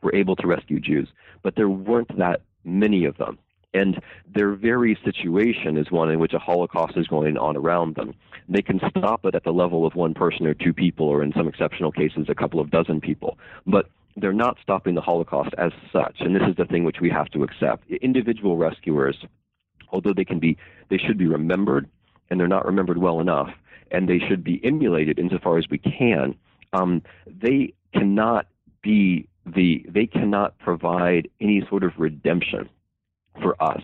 [0.02, 1.08] were able to rescue Jews.
[1.42, 3.38] But there weren't that many of them.
[3.74, 4.00] And
[4.32, 8.14] their very situation is one in which a Holocaust is going on around them.
[8.48, 11.32] They can stop it at the level of one person or two people, or in
[11.32, 13.36] some exceptional cases, a couple of dozen people.
[13.66, 16.18] But they're not stopping the Holocaust as such.
[16.20, 17.90] And this is the thing which we have to accept.
[17.90, 19.16] Individual rescuers,
[19.88, 20.56] although they can be,
[20.88, 21.88] they should be remembered,
[22.30, 23.50] and they're not remembered well enough
[23.90, 26.34] and they should be emulated insofar as we can.
[26.72, 28.46] Um, they cannot
[28.82, 32.68] be the they cannot provide any sort of redemption
[33.40, 33.82] for us.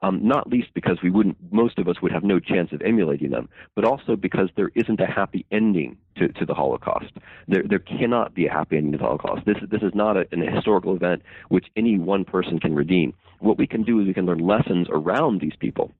[0.00, 3.30] Um, not least because we wouldn't, most of us would have no chance of emulating
[3.30, 7.12] them, but also because there isn't a happy ending to, to the Holocaust.
[7.48, 9.44] There, there cannot be a happy ending to the Holocaust.
[9.44, 13.12] This, this is not a, an historical event which any one person can redeem.
[13.40, 15.90] What we can do is we can learn lessons around these people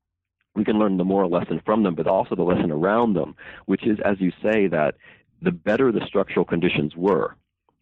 [0.54, 3.34] we can learn the moral lesson from them, but also the lesson around them,
[3.66, 4.96] which is, as you say, that
[5.42, 7.36] the better the structural conditions were,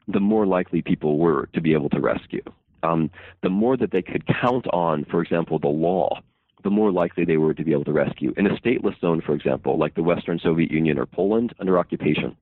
[0.08, 2.42] the more likely people were to be able to rescue.
[2.82, 3.10] Um,
[3.42, 6.20] the more that they could count on, for example, the law,
[6.62, 8.34] the more likely they were to be able to rescue.
[8.36, 12.36] In a stateless zone, for example, like the Western Soviet Union or Poland under occupation,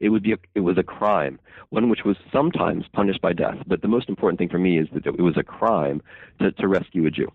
[0.00, 1.38] it would be a, it was a crime,
[1.70, 3.58] one which was sometimes punished by death.
[3.66, 6.02] But the most important thing for me is that it was a crime
[6.40, 7.30] to, to rescue a Jew.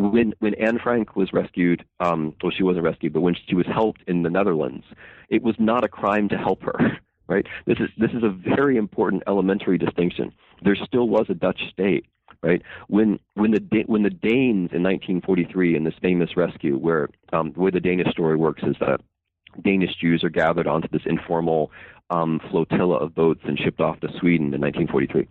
[0.00, 3.66] When when Anne Frank was rescued, um, well, she wasn't rescued, but when she was
[3.66, 4.84] helped in the Netherlands,
[5.28, 6.98] it was not a crime to help her.
[7.28, 7.46] Right?
[7.64, 10.32] This is this is a very important elementary distinction.
[10.64, 12.06] There still was a Dutch state
[12.42, 12.62] right?
[12.88, 17.60] When when the when the Danes in 1943 in this famous rescue, where um, the
[17.60, 19.00] way the Danish story works is that
[19.62, 21.70] Danish Jews are gathered onto this informal
[22.10, 25.28] um, flotilla of boats and shipped off to Sweden in 1943.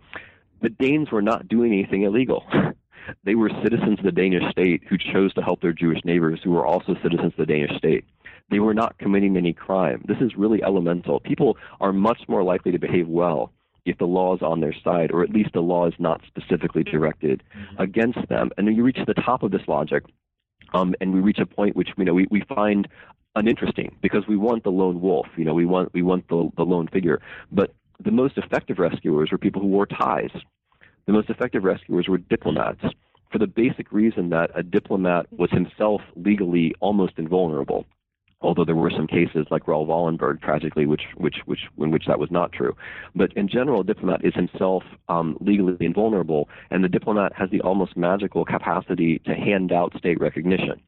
[0.62, 2.44] The Danes were not doing anything illegal.
[3.24, 6.50] they were citizens of the Danish state who chose to help their Jewish neighbors who
[6.50, 8.04] were also citizens of the Danish state.
[8.50, 10.02] They were not committing any crime.
[10.06, 11.20] This is really elemental.
[11.20, 13.52] People are much more likely to behave well
[13.84, 16.82] if the law is on their side, or at least the law is not specifically
[16.82, 17.82] directed mm-hmm.
[17.82, 18.50] against them.
[18.56, 20.04] And then you reach the top of this logic,
[20.74, 22.88] um, and we reach a point which you know we, we find
[23.36, 25.26] uninteresting because we want the lone wolf.
[25.36, 27.20] You know, we want we want the the lone figure.
[27.50, 27.72] But
[28.02, 30.30] the most effective rescuers were people who wore ties.
[31.06, 32.82] The most effective rescuers were diplomats
[33.30, 37.86] for the basic reason that a diplomat was himself legally almost invulnerable.
[38.42, 42.18] Although there were some cases like Raoul Wallenberg, tragically, which, which, which, in which that
[42.18, 42.74] was not true.
[43.14, 47.60] But in general, a diplomat is himself um, legally invulnerable, and the diplomat has the
[47.60, 50.80] almost magical capacity to hand out state recognition.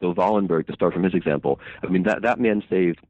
[0.00, 3.00] So Wallenberg, to start from his example, I mean that that man saved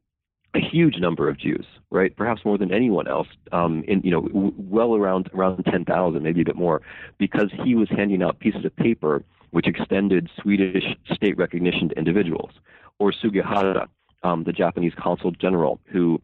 [0.55, 2.15] a huge number of Jews, right?
[2.15, 6.23] Perhaps more than anyone else, um, in you know, w- well around around ten thousand,
[6.23, 6.81] maybe a bit more,
[7.17, 10.83] because he was handing out pieces of paper which extended Swedish
[11.13, 12.49] state recognition to individuals.
[12.97, 13.87] Or Sugihara,
[14.23, 16.19] um, the Japanese consul general, who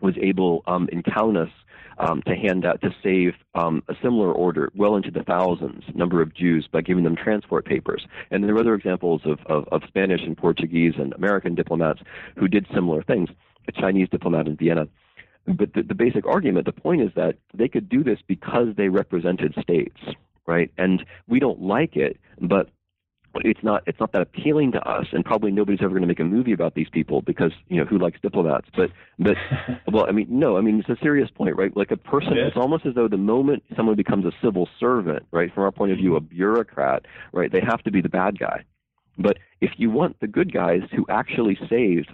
[0.00, 1.50] was able um, in Kaunas
[1.98, 6.22] um, to hand out to save um, a similar order, well into the thousands, number
[6.22, 8.06] of Jews by giving them transport papers.
[8.30, 12.00] And there are other examples of, of, of Spanish and Portuguese and American diplomats
[12.36, 13.28] who did similar things.
[13.68, 14.88] A Chinese diplomat in Vienna.
[15.46, 18.88] But the, the basic argument, the point is that they could do this because they
[18.88, 20.00] represented states,
[20.46, 20.70] right?
[20.76, 22.70] And we don't like it, but
[23.44, 26.20] it's not it's not that appealing to us and probably nobody's ever going to make
[26.20, 28.68] a movie about these people because you know who likes diplomats.
[28.74, 29.36] But but
[29.92, 31.76] well i mean no i mean it's a serious point right?
[31.76, 35.52] Like a person it's almost as though the moment someone becomes a civil servant right
[35.52, 36.34] from our point of view a mm-hmm.
[36.34, 38.64] bureaucrat right they have to be the bad guy.
[39.18, 42.10] But if you want the good guys who actually saved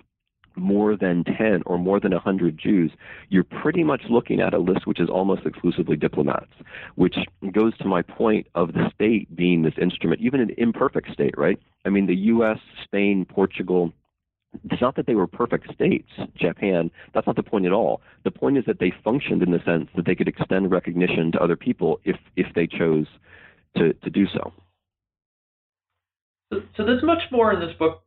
[0.57, 2.93] more than 10 or more than 100 Jews,
[3.29, 6.53] you're pretty much looking at a list which is almost exclusively diplomats,
[6.95, 7.17] which
[7.53, 11.59] goes to my point of the state being this instrument, even an imperfect state, right?
[11.85, 13.93] I mean, the U.S., Spain, Portugal,
[14.71, 18.01] it's not that they were perfect states, Japan, that's not the point at all.
[18.23, 21.43] The point is that they functioned in the sense that they could extend recognition to
[21.43, 23.07] other people if, if they chose
[23.77, 24.53] to, to do so.
[26.77, 28.04] So there's much more in this book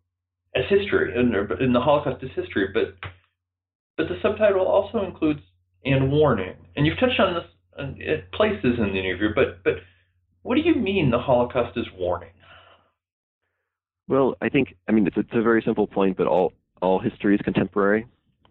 [0.56, 2.96] as history, and in the Holocaust as history, but
[3.98, 5.40] but the subtitle also includes
[5.86, 7.44] and warning, and you've touched on this
[8.08, 9.76] at places in the interview, but but
[10.42, 12.30] what do you mean the Holocaust is warning?
[14.08, 17.36] Well, I think I mean it's, it's a very simple point, but all all history
[17.36, 18.06] is contemporary,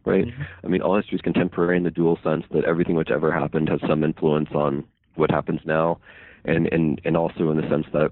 [0.05, 0.27] right?
[0.27, 0.43] Mm-hmm.
[0.65, 3.69] I mean, all history is contemporary in the dual sense that everything which ever happened
[3.69, 4.85] has some influence on
[5.15, 5.99] what happens now,
[6.45, 8.11] and and and also in the sense that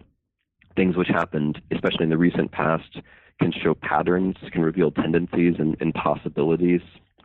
[0.76, 2.99] things which happened, especially in the recent past,
[3.41, 6.80] can show patterns, can reveal tendencies and, and possibilities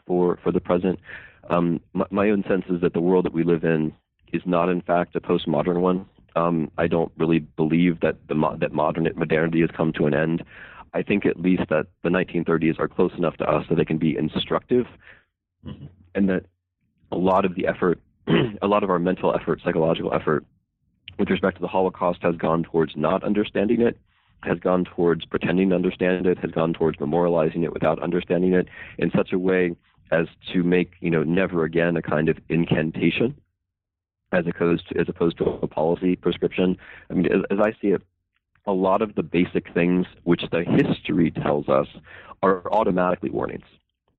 [0.06, 1.00] for for the present.
[1.50, 3.94] Um, my, my, own sense is that the world that we live in
[4.32, 6.06] is not, in fact, a postmodern one.
[6.36, 10.44] Um, I don't really believe that the that modern modernity has come to an end.
[10.94, 13.98] I think at least that the 1930s are close enough to us that they can
[13.98, 14.86] be instructive,
[15.66, 15.86] mm-hmm.
[16.16, 16.46] and that
[17.12, 18.00] a lot of the effort,
[18.62, 20.46] a lot of our mental effort, psychological effort,
[21.18, 23.98] with respect to the Holocaust, has gone towards not understanding it
[24.44, 28.68] has gone towards pretending to understand it, has gone towards memorializing it without understanding it
[28.98, 29.76] in such a way
[30.12, 33.36] as to make, you know, never again a kind of incantation
[34.32, 36.78] as opposed to, as opposed to a policy prescription.
[37.10, 38.02] I mean, as, as I see it,
[38.66, 41.88] a lot of the basic things which the history tells us
[42.44, 43.66] are automatically warnings,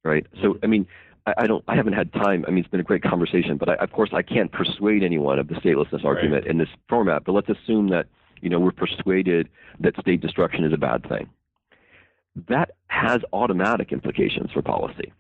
[0.03, 0.27] right?
[0.43, 0.87] So, I mean,
[1.27, 2.45] I, I don't, I haven't had time.
[2.47, 5.39] I mean, it's been a great conversation, but I, of course, I can't persuade anyone
[5.39, 6.51] of the statelessness argument right.
[6.51, 7.25] in this format.
[7.25, 8.07] But let's assume that
[8.41, 9.49] you know, we're persuaded
[9.81, 11.29] that state destruction is a bad thing.
[12.49, 15.13] That has automatic implications for policy,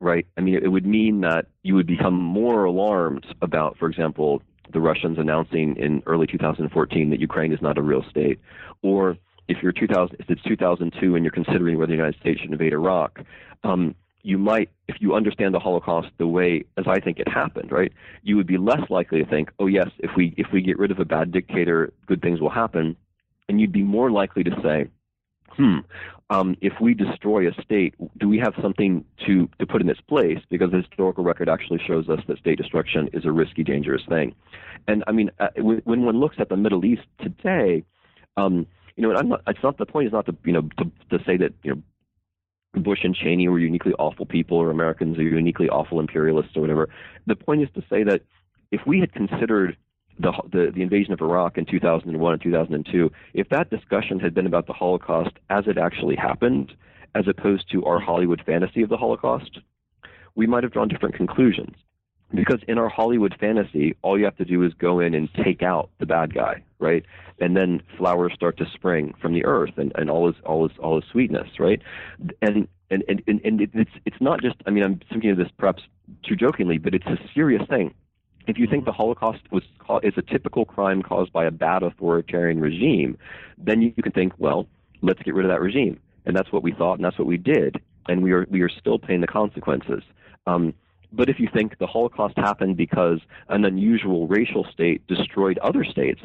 [0.00, 0.26] right?
[0.36, 4.42] I mean, it would mean that you would become more alarmed about, for example,
[4.72, 8.38] the Russians announcing in early 2014 that Ukraine is not a real state,
[8.82, 9.16] or
[9.48, 12.72] if you're 2000, if it's 2002 and you're considering whether the United States should invade
[12.72, 13.20] Iraq,
[13.64, 17.72] um, you might, if you understand the Holocaust the way as I think it happened,
[17.72, 17.92] right,
[18.22, 20.90] you would be less likely to think, oh yes, if we if we get rid
[20.90, 22.96] of a bad dictator, good things will happen,
[23.48, 24.88] and you'd be more likely to say,
[25.56, 25.78] hmm,
[26.30, 30.00] um, if we destroy a state, do we have something to, to put in its
[30.00, 30.38] place?
[30.48, 34.34] Because the historical record actually shows us that state destruction is a risky, dangerous thing.
[34.86, 37.84] And I mean, uh, when one looks at the Middle East today,
[38.36, 38.66] um,
[38.96, 41.24] you know, I'm not, it's not the point is not to you know to, to
[41.24, 41.82] say that you know
[42.74, 46.88] Bush and Cheney were uniquely awful people or Americans are uniquely awful imperialists or whatever.
[47.26, 48.22] The point is to say that
[48.70, 49.76] if we had considered
[50.18, 54.46] the, the, the invasion of Iraq in 2001 and 2002, if that discussion had been
[54.46, 56.72] about the Holocaust as it actually happened,
[57.14, 59.58] as opposed to our Hollywood fantasy of the Holocaust,
[60.36, 61.74] we might have drawn different conclusions.
[62.32, 65.62] Because in our Hollywood fantasy, all you have to do is go in and take
[65.62, 67.04] out the bad guy, right?
[67.40, 70.72] And then flowers start to spring from the earth and, and all is all is
[70.78, 71.82] all is sweetness, right?
[72.40, 75.82] And and, and, and it's it's not just I mean I'm thinking of this perhaps
[76.22, 77.94] too jokingly, but it's a serious thing
[78.46, 79.62] if you think the Holocaust was
[80.02, 83.18] is a typical crime caused by a bad authoritarian regime,
[83.58, 84.66] then you can think, well,
[85.02, 87.36] let's get rid of that regime, and that's what we thought, and that's what we
[87.36, 90.02] did, and we are we are still paying the consequences.
[90.46, 90.74] Um,
[91.12, 96.20] but if you think the Holocaust happened because an unusual racial state destroyed other states,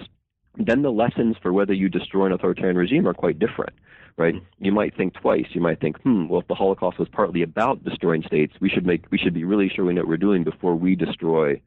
[0.57, 3.73] then the lessons for whether you destroy an authoritarian regime are quite different,
[4.17, 4.35] right?
[4.59, 5.47] You might think twice.
[5.49, 8.85] You might think, hmm, well, if the Holocaust was partly about destroying states, we should
[8.85, 11.59] make we should be really sure we know what we're doing before we destroy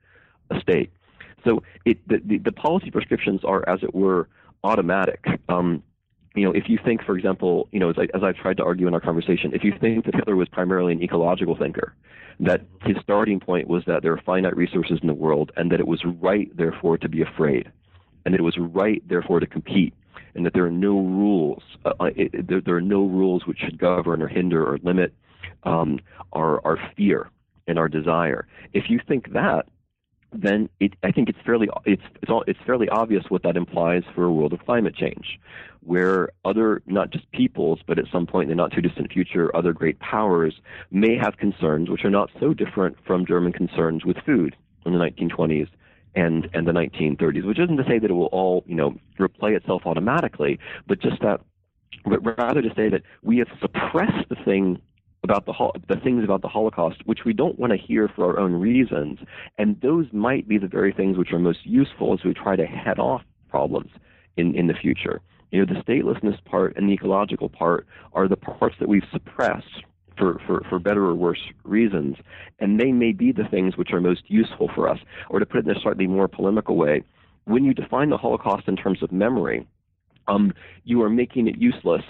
[0.50, 0.90] a state.
[1.44, 4.28] So it, the, the, the policy prescriptions are, as it were,
[4.64, 5.24] automatic.
[5.48, 5.82] Um,
[6.38, 8.64] you know, if you think, for example, you know, as I, as I tried to
[8.64, 11.94] argue in our conversation, if you think that Hitler was primarily an ecological thinker,
[12.40, 15.80] that his starting point was that there are finite resources in the world, and that
[15.80, 17.70] it was right, therefore, to be afraid,
[18.24, 19.94] and that it was right, therefore, to compete,
[20.34, 23.58] and that there are no rules, uh, uh it, there, there, are no rules which
[23.58, 25.12] should govern or hinder or limit
[25.64, 25.98] um,
[26.32, 27.30] our our fear
[27.66, 28.46] and our desire.
[28.72, 29.66] If you think that,
[30.32, 34.02] then it, I think it's fairly it's it's, all, it's fairly obvious what that implies
[34.14, 35.38] for a world of climate change,
[35.80, 39.54] where other not just peoples, but at some point in the not too distant future,
[39.56, 40.54] other great powers
[40.90, 44.54] may have concerns which are not so different from German concerns with food
[44.84, 45.68] in the 1920s
[46.14, 47.44] and and the 1930s.
[47.44, 51.20] Which isn't to say that it will all you know replay itself automatically, but just
[51.22, 51.40] that
[52.04, 54.80] but rather to say that we have suppressed the thing
[55.28, 58.38] about the the things about the Holocaust which we don't want to hear for our
[58.38, 59.18] own reasons,
[59.58, 62.64] and those might be the very things which are most useful as we try to
[62.64, 63.90] head off problems
[64.36, 65.20] in in the future.
[65.50, 69.82] You know, the statelessness part and the ecological part are the parts that we've suppressed
[70.16, 72.16] for, for, for better or worse reasons,
[72.58, 74.98] and they may be the things which are most useful for us.
[75.30, 77.02] Or to put it in a slightly more polemical way,
[77.44, 79.66] when you define the Holocaust in terms of memory,
[80.26, 80.52] um,
[80.84, 82.02] you are making it useless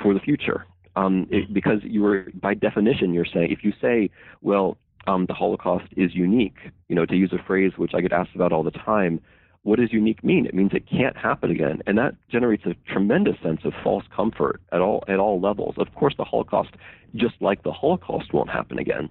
[0.00, 0.64] for the future
[0.96, 4.10] um, it, because you are by definition you're saying if you say
[4.42, 4.76] well
[5.06, 6.56] um, the Holocaust is unique,
[6.88, 9.20] you know, to use a phrase which I get asked about all the time,
[9.62, 10.46] what does unique mean?
[10.46, 14.60] It means it can't happen again, and that generates a tremendous sense of false comfort
[14.72, 15.74] at all at all levels.
[15.76, 16.70] Of course, the Holocaust,
[17.16, 19.10] just like the Holocaust, won't happen again.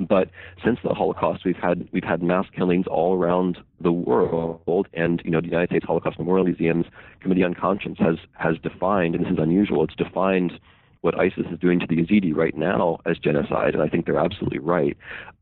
[0.00, 0.30] But
[0.64, 5.32] since the Holocaust, we've had we've had mass killings all around the world, and you
[5.32, 6.86] know the United States Holocaust Memorial Museum's
[7.20, 9.82] Committee on Conscience has has defined, and this is unusual.
[9.82, 10.52] It's defined
[11.00, 14.18] what ISIS is doing to the Yazidi right now as genocide, and I think they're
[14.18, 14.96] absolutely right.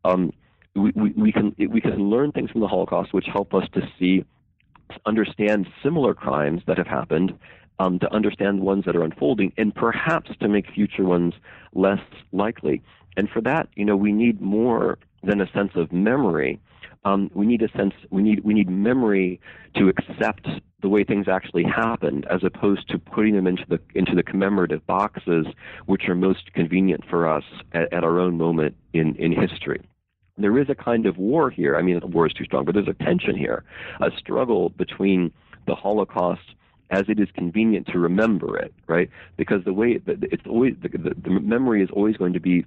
[0.04, 0.32] Um,
[0.74, 3.80] we, we, we, can we can learn things from the Holocaust which help us to
[3.98, 4.24] see,
[5.06, 7.38] understand similar crimes that have happened,
[7.78, 11.34] um, to understand the ones that are unfolding, and perhaps to make future ones
[11.72, 12.00] less
[12.32, 12.82] likely.
[13.16, 16.60] And for that, you know, we need more than a sense of memory.
[17.06, 17.94] Um, we need a sense.
[18.10, 19.40] We need we need memory
[19.76, 20.48] to accept
[20.82, 24.84] the way things actually happened, as opposed to putting them into the into the commemorative
[24.86, 25.46] boxes,
[25.86, 29.80] which are most convenient for us at, at our own moment in in history.
[30.36, 31.76] There is a kind of war here.
[31.76, 33.64] I mean, war is too strong, but there's a tension here,
[34.00, 35.32] a struggle between
[35.68, 36.54] the Holocaust
[36.90, 39.08] as it is convenient to remember it, right?
[39.36, 42.64] Because the way it's always the, the, the memory is always going to be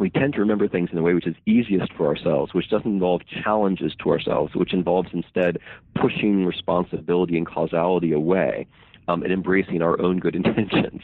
[0.00, 2.90] we tend to remember things in a way which is easiest for ourselves, which doesn't
[2.90, 5.58] involve challenges to ourselves, which involves instead
[5.94, 8.66] pushing responsibility and causality away
[9.08, 11.02] um, and embracing our own good intentions,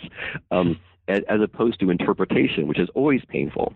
[0.51, 3.75] um, as, as opposed to interpretation, which is always painful,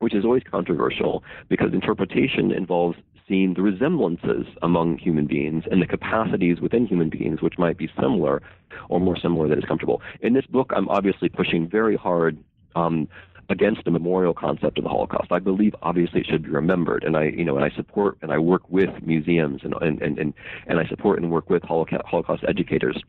[0.00, 5.86] which is always controversial, because interpretation involves seeing the resemblances among human beings and the
[5.86, 8.42] capacities within human beings, which might be similar
[8.88, 10.02] or more similar than is comfortable.
[10.22, 12.36] In this book, I'm obviously pushing very hard
[12.76, 13.08] um,
[13.48, 15.30] against the memorial concept of the Holocaust.
[15.30, 18.32] I believe obviously it should be remembered, and I you know and I support and
[18.32, 20.34] I work with museums and and and and,
[20.66, 23.00] and I support and work with Holocaust educators.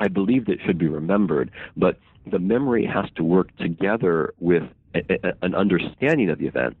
[0.00, 1.98] I believe that it should be remembered, but
[2.30, 4.64] the memory has to work together with
[4.94, 6.76] a, a, an understanding of the event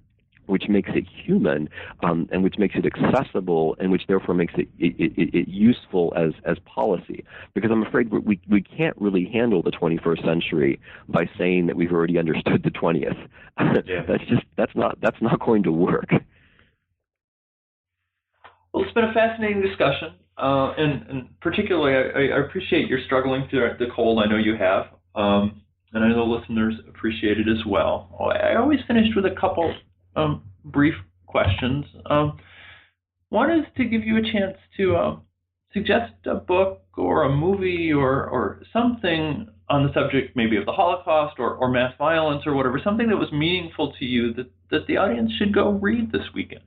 [0.46, 1.68] which makes it human,
[2.02, 6.12] um, and which makes it accessible, and which therefore makes it, it, it, it useful
[6.16, 7.24] as as policy.
[7.54, 11.92] Because I'm afraid we we can't really handle the 21st century by saying that we've
[11.92, 13.16] already understood the 20th.
[13.86, 14.02] Yeah.
[14.08, 16.10] that's just that's not that's not going to work.
[18.72, 23.46] Well, it's been a fascinating discussion, uh, and, and, particularly I, I, appreciate your struggling
[23.48, 24.18] through the cold.
[24.18, 25.62] I know you have, um,
[25.92, 28.10] and I know listeners appreciate it as well.
[28.20, 29.72] I always finished with a couple
[30.16, 30.94] um, brief
[31.26, 31.84] questions.
[32.06, 32.38] Um,
[33.28, 35.16] one is to give you a chance to uh,
[35.72, 40.72] suggest a book or a movie or, or something on the subject, maybe of the
[40.72, 44.86] Holocaust or, or mass violence or whatever, something that was meaningful to you that, that
[44.86, 46.62] the audience should go read this weekend.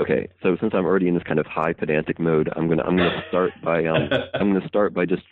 [0.00, 2.96] Okay, so since I'm already in this kind of high pedantic mode, I'm gonna I'm
[2.96, 5.22] gonna start by um I'm gonna start by just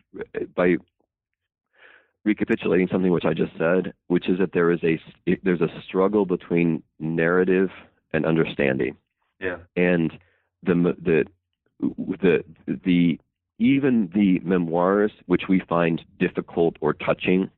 [0.57, 0.77] by
[2.27, 5.01] recapitulating something which I just said, which is that there is a
[5.45, 7.71] there's a struggle between narrative
[8.13, 8.97] and understanding.
[9.41, 9.59] Yeah.
[9.77, 10.13] And
[10.63, 11.25] the the
[11.81, 13.19] the the
[13.59, 17.49] even the memoirs which we find difficult or touching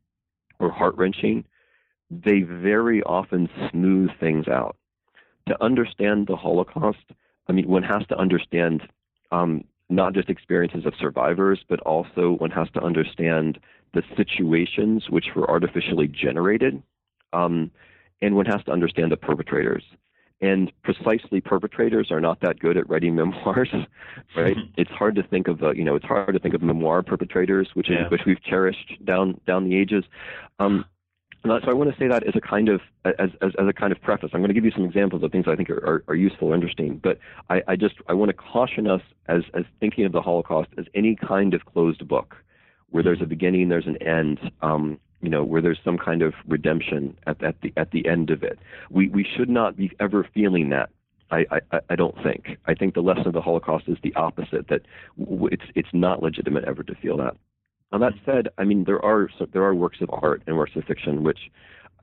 [0.61, 1.45] or heart wrenching,
[2.11, 4.77] they very often smooth things out.
[5.49, 7.07] To understand the Holocaust,
[7.49, 8.83] I mean, one has to understand
[9.33, 13.59] um, not just experiences of survivors, but also one has to understand
[13.95, 16.83] the situations which were artificially generated,
[17.33, 17.71] um,
[18.21, 19.83] and one has to understand the perpetrators.
[20.41, 23.73] And precisely, perpetrators are not that good at writing memoirs,
[24.37, 24.57] right?
[24.77, 27.69] It's hard to think of, uh, you know, it's hard to think of memoir perpetrators,
[27.75, 28.05] which yeah.
[28.05, 30.05] is, which we've cherished down down the ages.
[30.59, 30.85] Um,
[31.45, 33.93] so I want to say that as a kind of as, as, as a kind
[33.93, 34.31] of preface.
[34.33, 36.49] I'm going to give you some examples of things I think are, are, are useful
[36.49, 37.01] or interesting.
[37.03, 40.71] But I, I just I want to caution us as as thinking of the Holocaust
[40.79, 42.37] as any kind of closed book
[42.91, 46.35] where there's a beginning, there's an end, um, you know, where there's some kind of
[46.47, 48.59] redemption at, at the at the end of it.
[48.91, 50.91] We we should not be ever feeling that.
[51.31, 52.57] I, I, I don't think.
[52.67, 54.69] I think the lesson of the Holocaust is the opposite.
[54.69, 54.83] That
[55.19, 57.37] it's it's not legitimate ever to feel that.
[57.93, 60.85] Now that said, I mean there are there are works of art and works of
[60.85, 61.39] fiction which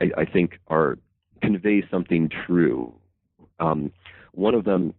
[0.01, 0.97] I, I think are
[1.41, 2.93] convey something true.
[3.59, 3.91] Um,
[4.33, 4.93] one of them,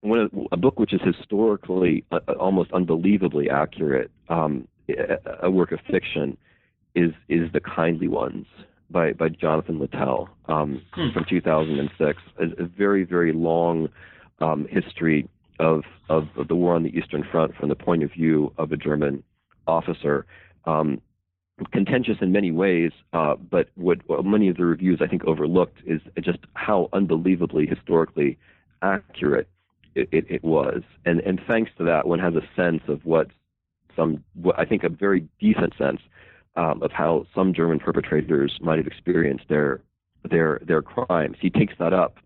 [0.00, 4.68] one of, a book which is historically uh, almost unbelievably accurate, um,
[5.42, 6.36] a work of fiction
[6.94, 8.46] is is the Kindly Ones
[8.90, 11.10] by by Jonathan Littell um, hmm.
[11.12, 12.18] from 2006.
[12.38, 13.88] A, a, very very long
[14.40, 15.28] um, history
[15.58, 18.72] of, of, of the war on the Eastern Front from the point of view of
[18.72, 19.22] a German
[19.66, 20.26] officer.
[20.64, 21.00] Um,
[21.70, 25.78] contentious in many ways, uh, but what, what, many of the reviews I think overlooked
[25.86, 28.38] is just how unbelievably historically
[28.82, 29.48] accurate
[29.94, 30.82] it, it, it was.
[31.04, 33.28] And and thanks to that, one has a sense of what
[33.96, 34.24] some,
[34.56, 36.00] I think, a very decent sense
[36.56, 39.80] um, of how some German perpetrators might have experienced their
[40.28, 41.36] their their crimes.
[41.40, 42.18] He takes that up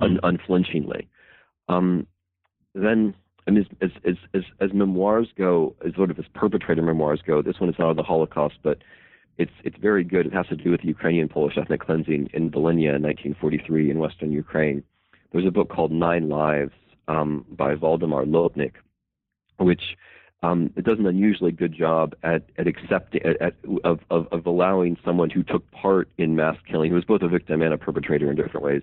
[0.00, 0.26] un- hmm.
[0.26, 1.08] unflinchingly.
[1.68, 2.06] Um,
[2.74, 3.14] then,
[3.46, 7.58] and as, as as as memoirs go, as sort of as perpetrator memoirs go, this
[7.58, 8.78] one is not of the Holocaust, but
[9.38, 10.26] it's it's very good.
[10.26, 13.98] It has to do with the Ukrainian Polish ethnic cleansing in Volhynia in 1943 in
[13.98, 14.82] western Ukraine.
[15.32, 16.72] There's a book called Nine Lives
[17.08, 18.74] um, by Waldemar Lotnik,
[19.58, 19.96] which
[20.42, 23.54] um, it does an unusually good job at at accepting at, at,
[23.84, 27.28] of, of of allowing someone who took part in mass killing, who was both a
[27.28, 28.82] victim and a perpetrator in different ways,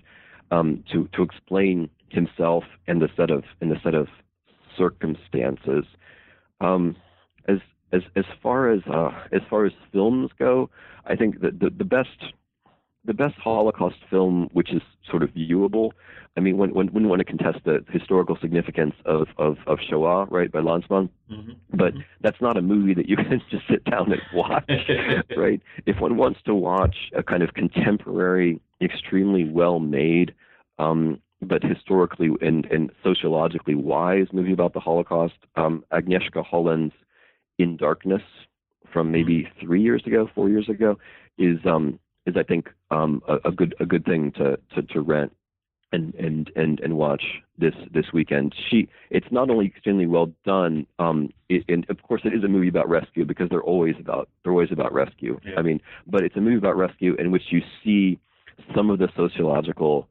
[0.52, 4.08] um, to to explain himself and the set of and the set of
[4.80, 5.86] circumstances.
[6.62, 6.96] Um,
[7.48, 7.60] as
[7.92, 10.70] as as far as uh, as far as films go,
[11.06, 12.34] I think that the, the best
[13.06, 15.92] the best Holocaust film, which is sort of viewable.
[16.38, 19.80] I mean, when when when you want to contest the historical significance of of, of
[19.90, 21.52] Shoah, right, by Lanzmann, mm-hmm.
[21.72, 22.02] but mm-hmm.
[22.22, 24.70] that's not a movie that you can just sit down and watch,
[25.38, 25.62] right?
[25.86, 30.34] If one wants to watch a kind of contemporary, extremely well made,
[30.78, 36.94] um, but historically and, and sociologically wise movie about the Holocaust, um, Agnieszka Holland's
[37.58, 38.22] In Darkness
[38.92, 39.66] from maybe mm-hmm.
[39.66, 40.98] three years ago, four years ago,
[41.38, 45.02] is um, is I think um, a, a, good a good thing to, to, to
[45.02, 45.34] rent
[45.92, 47.24] and, and and and watch
[47.58, 48.54] this this weekend.
[48.70, 52.48] She it's not only extremely well done, um, it, and of course it is a
[52.48, 55.40] movie about rescue because they're always about they're always about rescue.
[55.46, 55.54] Yeah.
[55.58, 58.20] I mean, but it's a movie about rescue in which you see
[58.76, 60.08] some of the sociological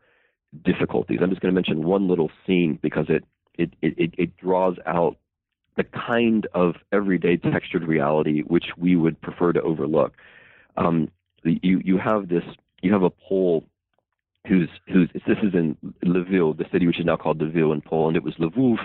[0.65, 1.19] difficulties.
[1.23, 5.17] I'm just going to mention one little scene because it it it, it draws out
[5.77, 10.15] the kind of everyday textured reality which we would prefer to overlook.
[10.77, 11.11] Um,
[11.45, 12.45] you you have this
[12.83, 13.65] you have a Pole
[14.47, 18.17] who's who's this is in Lviv, the city which is now called Lviv in Poland.
[18.17, 18.79] It was Lvov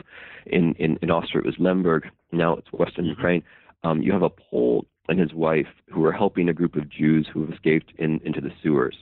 [0.46, 1.44] in in, in Austria.
[1.44, 2.10] It was Lemberg.
[2.32, 3.20] Now it's Western mm-hmm.
[3.20, 3.44] Ukraine.
[3.84, 7.28] Um, you have a Pole and his wife who are helping a group of Jews
[7.32, 8.96] who have escaped in, into the sewers.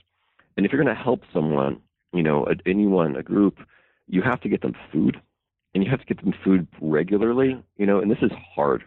[0.56, 1.80] And if you're going to help someone,
[2.12, 3.58] you know, a, anyone, a group,
[4.08, 5.20] you have to get them food,
[5.74, 8.84] and you have to get them food regularly, you know, and this is hard.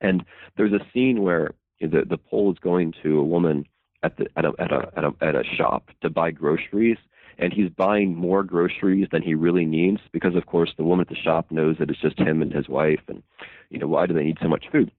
[0.00, 0.24] And
[0.56, 3.66] there's a scene where the the Pole is going to a woman
[4.02, 6.98] at the at a at a at a, at a shop to buy groceries,
[7.38, 11.08] and he's buying more groceries than he really needs because, of course, the woman at
[11.08, 13.22] the shop knows that it's just him and his wife, and
[13.70, 14.90] you know why do they need so much food?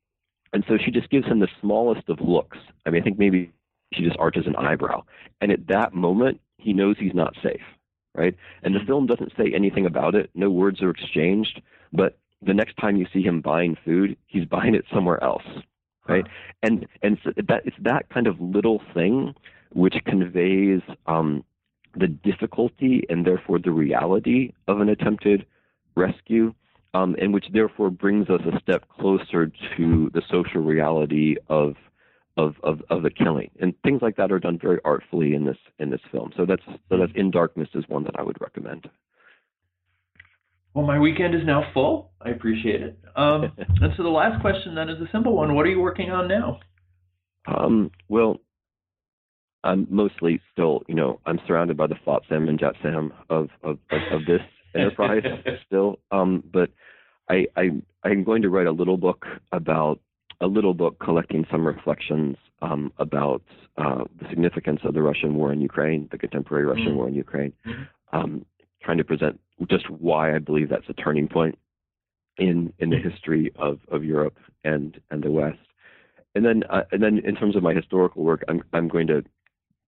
[0.51, 2.57] And so she just gives him the smallest of looks.
[2.85, 3.51] I mean, I think maybe
[3.93, 5.03] she just arches an eyebrow,
[5.41, 7.61] and at that moment, he knows he's not safe,
[8.15, 8.35] right?
[8.63, 8.87] And the mm-hmm.
[8.87, 10.29] film doesn't say anything about it.
[10.33, 11.61] No words are exchanged,
[11.91, 15.43] but the next time you see him buying food, he's buying it somewhere else,
[16.07, 16.25] right?
[16.61, 19.33] And and so that it's that kind of little thing
[19.73, 21.43] which conveys um,
[21.95, 25.45] the difficulty and therefore the reality of an attempted
[25.95, 26.53] rescue,
[26.93, 31.75] um, and which therefore brings us a step closer to the social reality of
[32.37, 33.49] of, of, of the killing.
[33.59, 36.31] And things like that are done very artfully in this in this film.
[36.35, 38.89] So that's so that's In Darkness is one that I would recommend.
[40.73, 42.11] Well, my weekend is now full.
[42.19, 42.99] I appreciate it.
[43.15, 45.55] Um, and so the last question then is a simple one.
[45.55, 46.59] What are you working on now?
[47.45, 48.39] Um, well,
[49.63, 54.01] I'm mostly still, you know, I'm surrounded by the Flotsam and Jetsam of, of, of,
[54.11, 54.41] of this
[54.75, 55.23] enterprise
[55.65, 55.99] still.
[56.11, 56.69] Um, but
[57.29, 57.69] I, I,
[58.03, 59.99] I'm going to write a little book about
[60.41, 63.41] a little book collecting some reflections um, about
[63.77, 66.95] uh, the significance of the Russian war in Ukraine, the contemporary Russian mm-hmm.
[66.95, 68.17] war in Ukraine, mm-hmm.
[68.17, 68.45] um,
[68.81, 69.39] trying to present
[69.69, 71.57] just why I believe that's a turning point
[72.37, 75.59] in in the history of, of Europe and and the West.
[76.35, 79.23] And then uh, and then in terms of my historical work, I'm I'm going to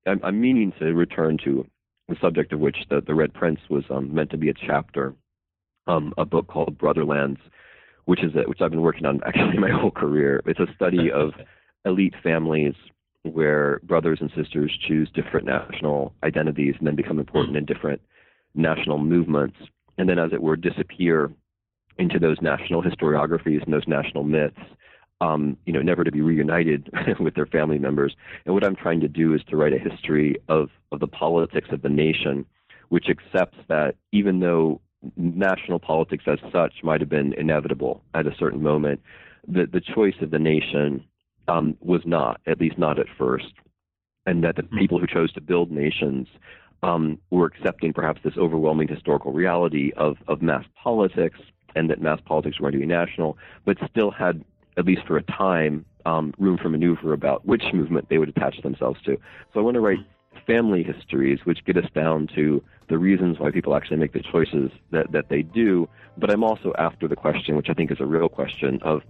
[0.06, 1.66] I'm, I'm meaning to return to
[2.08, 5.16] the subject of which the, the Red Prince was um, meant to be a chapter,
[5.88, 7.40] um, a book called Brotherlands,
[8.06, 10.42] which is a, which I've been working on actually my whole career.
[10.46, 11.34] It's a study of
[11.86, 12.74] elite families
[13.24, 18.02] where brothers and sisters choose different national identities and then become important in different
[18.54, 19.58] national movements,
[19.98, 21.32] and then, as it were, disappear
[21.98, 24.60] into those national historiographies and those national myths.
[25.22, 26.90] Um, you know, never to be reunited
[27.22, 28.14] with their family members.
[28.46, 31.70] And what I'm trying to do is to write a history of of the politics
[31.72, 32.46] of the nation,
[32.90, 34.82] which accepts that even though
[35.16, 39.02] national politics as such might have been inevitable at a certain moment.
[39.48, 41.04] The, the choice of the nation
[41.48, 43.54] um, was not, at least not at first,
[44.26, 44.78] and that the hmm.
[44.78, 46.28] people who chose to build nations
[46.84, 51.40] um, were accepting perhaps this overwhelming historical reality of, of mass politics
[51.76, 54.44] and that mass politics were going to be national, but still had,
[54.78, 58.62] at least for a time, um, room for maneuver about which movement they would attach
[58.62, 59.18] themselves to.
[59.54, 60.00] So I want to write
[60.46, 64.72] family histories, which get us down to the reasons why people actually make the choices
[64.92, 65.90] that, that they do.
[66.18, 69.02] But I'm also after the question, which I think is a real question, of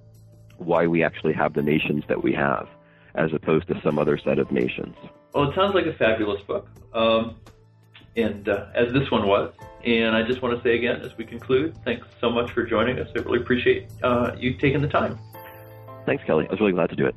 [0.57, 2.67] why we actually have the nations that we have,
[3.15, 4.95] as opposed to some other set of nations.
[5.33, 7.35] Well, it sounds like a fabulous book, um,
[8.15, 9.53] and uh, as this one was.
[9.83, 12.99] And I just want to say again, as we conclude, thanks so much for joining
[12.99, 13.07] us.
[13.15, 15.19] I really appreciate uh, you taking the time.
[16.05, 16.47] Thanks, Kelly.
[16.47, 17.15] I was really glad to do it.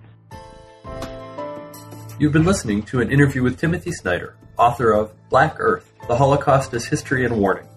[2.21, 6.75] You've been listening to an interview with Timothy Snyder, author of Black Earth The Holocaust
[6.75, 7.69] as History and Warning.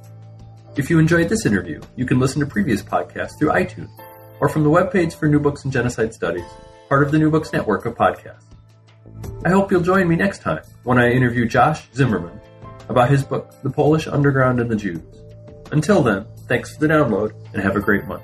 [0.76, 3.92] If you enjoyed this interview, you can listen to previous podcasts through iTunes
[4.40, 6.50] or from the webpage for New Books and Genocide Studies,
[6.90, 8.46] part of the New Books Network of podcasts.
[9.46, 12.42] I hope you'll join me next time when I interview Josh Zimmerman
[12.90, 15.04] about his book, The Polish Underground and the Jews.
[15.72, 18.24] Until then, thanks for the download and have a great month.